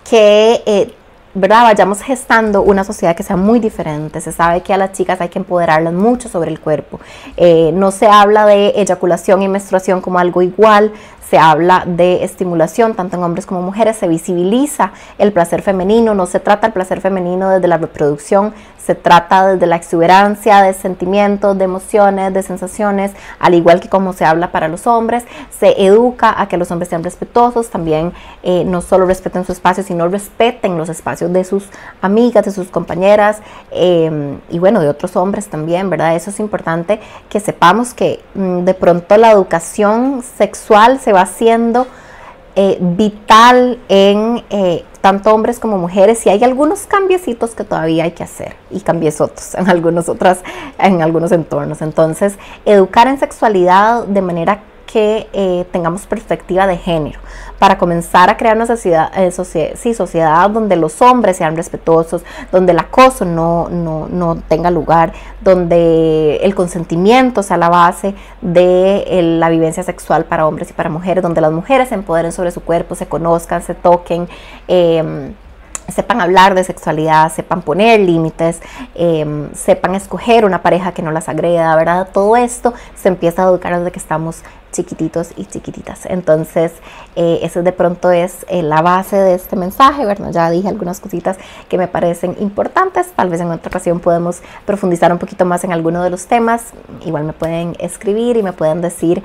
que 0.04 0.64
eh, 0.66 0.94
¿verdad? 1.34 1.63
vayamos 1.63 2.02
gestando 2.02 2.62
una 2.62 2.84
sociedad 2.84 3.15
que 3.15 3.24
sea 3.24 3.38
muy 3.38 3.60
diferente. 3.60 4.22
Se 4.22 4.32
sabe 4.32 4.62
que 4.62 4.74
a 4.74 4.78
las 4.78 4.91
chicas 4.91 5.19
hay 5.22 5.30
que 5.30 5.39
empoderarlas 5.39 5.93
mucho 5.93 6.30
sobre 6.30 6.52
el 6.52 6.60
cuerpo. 6.60 7.00
Eh, 7.38 7.72
no 7.74 7.91
se 7.91 8.08
habla 8.08 8.46
de 8.46 8.69
eyaculación 8.76 9.41
y 9.41 9.48
menstruación 9.48 10.02
como 10.02 10.19
algo 10.19 10.41
igual, 10.41 10.91
se 11.34 11.39
habla 11.39 11.84
de 11.88 12.24
estimulación 12.24 12.93
tanto 12.93 13.17
en 13.17 13.24
hombres 13.24 13.48
como 13.48 13.63
mujeres, 13.63 13.98
se 13.98 14.08
visibiliza 14.08 14.91
el 15.17 15.32
placer 15.32 15.63
femenino, 15.63 16.13
no 16.13 16.28
se 16.28 16.39
trata 16.39 16.67
el 16.67 16.74
placer 16.74 17.02
femenino 17.02 17.50
desde 17.50 17.67
la 17.67 17.80
reproducción, 17.80 18.54
se 18.78 18.93
trata 18.93 19.54
desde 19.54 19.65
la 19.65 19.78
exuberancia 19.78 20.62
de 20.62 20.74
sentimientos, 20.74 21.58
de 21.58 21.63
emociones, 21.63 22.34
de 22.34 22.43
sensaciones, 22.43 23.13
al 23.39 23.54
igual 23.54 23.80
que 23.80 23.89
como 23.89 24.13
se 24.13 24.26
habla 24.26 24.52
para 24.52 24.67
los 24.67 24.86
hombres, 24.86 25.24
se 25.50 25.84
educa 25.84 26.39
a 26.39 26.48
que 26.48 26.58
los 26.58 26.69
hombres 26.69 26.89
sean 26.89 27.04
respetuosos, 27.04 27.69
también 27.69 28.13
eh, 28.43 28.63
no 28.65 28.82
solo 28.82 29.06
respeten 29.06 29.46
su 29.46 29.54
espacio, 29.54 29.84
sino 29.84 30.08
respeten 30.10 30.78
los 30.78 30.89
espacios 30.89 31.23
de 31.30 31.44
sus 31.44 31.66
amigas, 32.02 32.46
de 32.46 32.52
sus 32.52 32.68
compañeras 32.68 33.40
em, 33.72 34.40
y 34.50 34.60
bueno, 34.60 34.82
de 34.82 34.90
otros 34.90 35.16
hombres 35.16 35.48
también, 35.48 35.90
¿verdad? 35.90 36.16
Eso 36.16 36.30
es 36.30 36.40
importante 36.40 37.00
que 37.30 37.40
sepamos 37.40 37.94
que 37.94 38.22
mm, 38.36 38.60
de 38.66 38.74
pronto 38.74 39.18
la 39.18 39.32
educación 39.32 40.24
sexual 40.38 41.00
se 41.00 41.14
va 41.14 41.22
haciendo 41.22 41.88
eh, 42.56 42.78
vital 42.80 43.80
en 43.90 44.44
eh, 44.52 44.84
tanto 45.02 45.34
hombres 45.34 45.60
como 45.60 45.80
mujeres 45.80 46.24
y 46.28 46.30
hay 46.30 46.44
algunos 46.44 46.86
cambiecitos 46.86 47.56
que 47.56 47.64
todavía 47.64 48.04
hay 48.04 48.12
que 48.12 48.24
hacer 48.24 48.56
y 48.70 48.80
otros 49.20 49.56
en 49.56 49.70
algunos 49.70 50.08
otras 50.08 50.44
en 50.78 51.02
algunos 51.02 51.32
entornos 51.32 51.82
entonces 51.82 52.38
educar 52.64 53.08
en 53.08 53.20
sexualidad 53.20 54.06
de 54.06 54.22
manera 54.22 54.62
que 54.94 55.28
eh, 55.34 55.66
tengamos 55.72 56.06
perspectiva 56.06 56.68
de 56.68 56.78
género, 56.78 57.20
para 57.58 57.80
comenzar 57.80 58.30
a 58.30 58.38
crear 58.38 58.56
una 58.56 58.68
sociedad, 58.68 59.12
eh, 59.18 59.32
sociedad 59.32 60.48
donde 60.52 60.76
los 60.76 61.02
hombres 61.02 61.38
sean 61.38 61.56
respetuosos, 61.56 62.22
donde 62.52 62.74
el 62.74 62.80
acoso 62.80 63.26
no, 63.26 63.70
no, 63.70 64.36
tenga 64.48 64.70
lugar, 64.70 65.12
donde 65.42 66.36
el 66.44 66.54
consentimiento 66.54 67.42
sea 67.42 67.58
la 67.58 67.70
base 67.70 68.14
de 68.42 69.38
la 69.40 69.50
vivencia 69.50 69.82
sexual 69.82 70.26
para 70.26 70.46
hombres 70.46 70.70
y 70.70 70.74
para 70.74 70.92
mujeres, 70.92 71.24
donde 71.24 71.42
las 71.42 71.52
mujeres 71.52 71.90
se 71.90 71.96
empoderen 71.96 72.32
sobre 72.32 72.52
su 72.52 72.62
cuerpo, 72.62 72.94
se 72.94 73.08
conozcan, 73.08 73.64
se 73.64 73.74
toquen. 73.74 74.28
Em, 74.68 75.34
sepan 75.92 76.22
hablar 76.22 76.54
de 76.54 76.64
sexualidad, 76.64 77.32
sepan 77.32 77.64
poner 77.64 78.00
límites, 78.00 78.62
em, 78.94 79.52
sepan 79.54 79.96
escoger 79.96 80.46
una 80.46 80.62
pareja 80.62 80.92
que 80.94 81.02
no 81.02 81.12
las 81.12 81.30
agreda, 81.30 81.76
¿verdad? 81.76 82.10
Todo 82.14 82.38
esto 82.38 82.76
se 82.96 83.10
empieza 83.10 83.44
a 83.44 83.50
educar 83.50 83.76
desde 83.78 83.92
que 83.92 84.00
estamos 84.00 84.44
chiquititos 84.74 85.30
y 85.38 85.46
chiquititas. 85.46 86.06
Entonces, 86.06 86.74
eh, 87.16 87.40
eso 87.44 87.64
de 87.64 87.72
pronto 87.72 88.12
es 88.12 88.46
eh, 88.50 88.62
la 88.62 88.82
base 88.82 89.16
de 89.16 89.36
este 89.36 89.56
mensaje, 89.56 90.06
¿verdad? 90.06 90.32
Ya 90.32 90.50
dije 90.50 90.68
algunas 90.68 91.00
cositas 91.00 91.38
que 91.70 91.78
me 91.78 91.88
parecen 91.88 92.36
importantes, 92.42 93.14
tal 93.16 93.30
vez 93.30 93.40
en 93.40 93.50
otra 93.52 93.70
ocasión 93.70 94.02
podemos 94.02 94.42
profundizar 94.66 95.14
un 95.14 95.20
poquito 95.20 95.46
más 95.46 95.64
en 95.64 95.72
alguno 95.72 96.04
de 96.04 96.10
los 96.10 96.26
temas, 96.26 96.74
igual 97.06 97.24
me 97.24 97.34
pueden 97.34 97.78
escribir 97.80 98.36
y 98.36 98.44
me 98.44 98.52
pueden 98.52 98.82
decir 98.82 99.24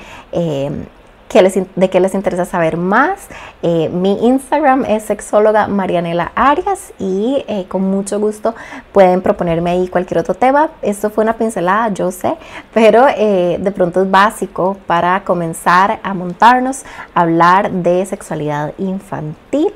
em, 1.31 1.67
de 1.77 1.91
qué 1.91 2.01
les 2.01 2.15
interesa 2.15 2.45
saber 2.45 2.77
más. 2.77 3.29
Eh, 3.63 3.89
mi 3.91 4.27
Instagram 4.27 4.85
es 4.85 5.05
sexóloga 5.05 5.69
Marianela 5.69 6.33
Arias 6.35 6.93
y 6.99 7.45
eh, 7.49 7.67
con 7.69 7.83
mucho 7.83 8.19
gusto 8.19 8.55
pueden 8.93 9.21
proponerme 9.21 9.71
ahí 9.71 9.89
cualquier 9.89 10.21
otro 10.21 10.35
tema. 10.35 10.71
Esto 10.83 11.11
fue 11.11 11.25
una 11.25 11.35
pincelada, 11.35 11.89
yo 11.91 12.11
sé, 12.11 12.37
pero 12.73 13.07
eh, 13.09 13.59
de 13.61 13.71
pronto 13.73 14.03
es 14.03 14.11
básico 14.11 14.77
para 14.87 15.23
comenzar 15.25 16.01
a 16.03 16.15
montarnos 16.15 16.85
a 17.15 17.21
hablar 17.23 17.71
de 17.71 18.05
sexualidad 18.07 18.73
infantil. 18.79 19.73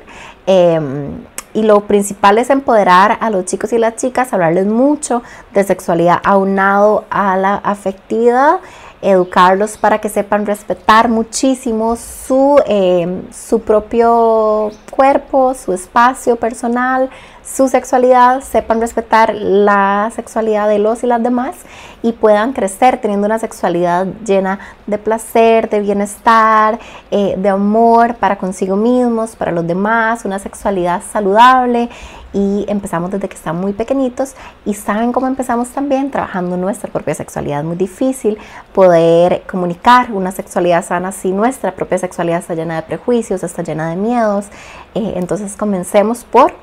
Em, 0.47 1.25
y 1.55 1.63
lo 1.63 1.83
principal 1.83 2.39
es 2.39 2.51
empoderar 2.51 3.19
a 3.21 3.31
los 3.31 3.45
chicos 3.45 3.73
y 3.73 3.79
las 3.79 3.97
chicas, 3.97 4.33
hablarles 4.33 4.67
mucho 4.67 5.23
de 5.53 5.65
sexualidad 5.65 6.21
aunado 6.25 7.05
a 7.11 7.37
la 7.37 7.57
afectividad 7.57 8.61
educarlos 9.03 9.77
para 9.77 9.99
que 9.99 10.09
sepan 10.09 10.47
respetar 10.47 11.09
muchísimo 11.09 11.97
su, 11.97 12.61
eh, 12.67 13.23
su 13.33 13.61
propio 13.61 14.71
cuerpo, 14.91 15.55
su 15.55 15.73
espacio 15.73 16.37
personal, 16.37 17.11
su 17.45 17.69
sexualidad, 17.69 18.41
sepan 18.43 18.81
respetar 18.81 19.35
la 19.35 20.11
sexualidad 20.15 20.69
de 20.69 20.79
los 20.79 21.03
y 21.03 21.07
las 21.07 21.23
demás 21.23 21.57
y 22.03 22.13
puedan 22.13 22.53
crecer 22.53 23.01
teniendo 23.01 23.27
una 23.27 23.39
sexualidad 23.39 24.07
llena 24.25 24.59
de 24.87 24.99
placer, 24.99 25.69
de 25.69 25.81
bienestar, 25.81 26.79
eh, 27.11 27.35
de 27.37 27.49
amor 27.49 28.17
para 28.17 28.37
consigo 28.37 28.77
mismos, 28.77 29.37
para 29.37 29.53
los 29.53 29.67
demás, 29.67 30.25
una 30.25 30.39
sexualidad 30.39 31.03
saludable 31.13 31.89
y 32.33 32.65
empezamos 32.69 33.11
desde 33.11 33.29
que 33.29 33.37
están 33.37 33.57
muy 33.57 33.73
pequeñitos 33.73 34.35
y 34.65 34.75
saben 34.75 35.13
cómo 35.13 35.27
empezamos 35.27 35.69
también 35.69 36.11
trabajando 36.11 36.57
nuestra 36.57 36.91
propia 36.91 37.15
sexualidad. 37.15 37.61
Es 37.61 37.65
muy 37.65 37.77
difícil 37.77 38.39
poder 38.73 39.43
comunicar 39.51 40.11
una 40.13 40.33
sexualidad 40.33 40.85
sana 40.85 41.13
si 41.13 41.31
nuestra 41.33 41.75
propia 41.75 41.99
sexualidad 41.99 42.41
está 42.41 42.55
llena 42.55 42.77
de 42.77 42.83
prejuicios, 42.83 43.43
está 43.43 43.63
llena 43.63 43.91
de 43.91 43.97
miedos. 43.97 44.47
Eh, 44.95 45.15
entonces 45.17 45.57
comencemos 45.57 46.25
por 46.25 46.55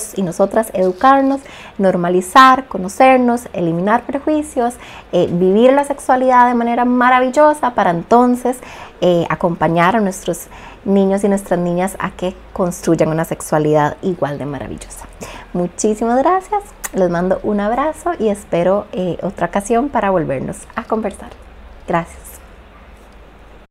nosotros 0.00 0.18
y 0.18 0.22
nosotras 0.22 0.70
educarnos, 0.72 1.40
normalizar, 1.78 2.66
conocernos, 2.66 3.42
eliminar 3.52 4.02
prejuicios, 4.02 4.74
eh, 5.12 5.28
vivir 5.30 5.72
la 5.72 5.84
sexualidad 5.84 6.48
de 6.48 6.54
manera 6.54 6.84
maravillosa 6.84 7.74
para 7.74 7.90
entonces 7.90 8.56
eh, 9.00 9.26
acompañar 9.28 9.96
a 9.96 10.00
nuestros 10.00 10.46
niños 10.84 11.24
y 11.24 11.28
nuestras 11.28 11.60
niñas 11.60 11.96
a 11.98 12.10
que 12.10 12.34
construyan 12.52 13.10
una 13.10 13.24
sexualidad 13.24 13.96
igual 14.02 14.38
de 14.38 14.46
maravillosa. 14.46 15.06
Muchísimas 15.52 16.18
gracias, 16.18 16.62
les 16.94 17.10
mando 17.10 17.40
un 17.42 17.60
abrazo 17.60 18.12
y 18.18 18.28
espero 18.28 18.86
eh, 18.92 19.18
otra 19.22 19.46
ocasión 19.46 19.88
para 19.88 20.10
volvernos 20.10 20.56
a 20.74 20.84
conversar. 20.84 21.30
Gracias. 21.86 22.29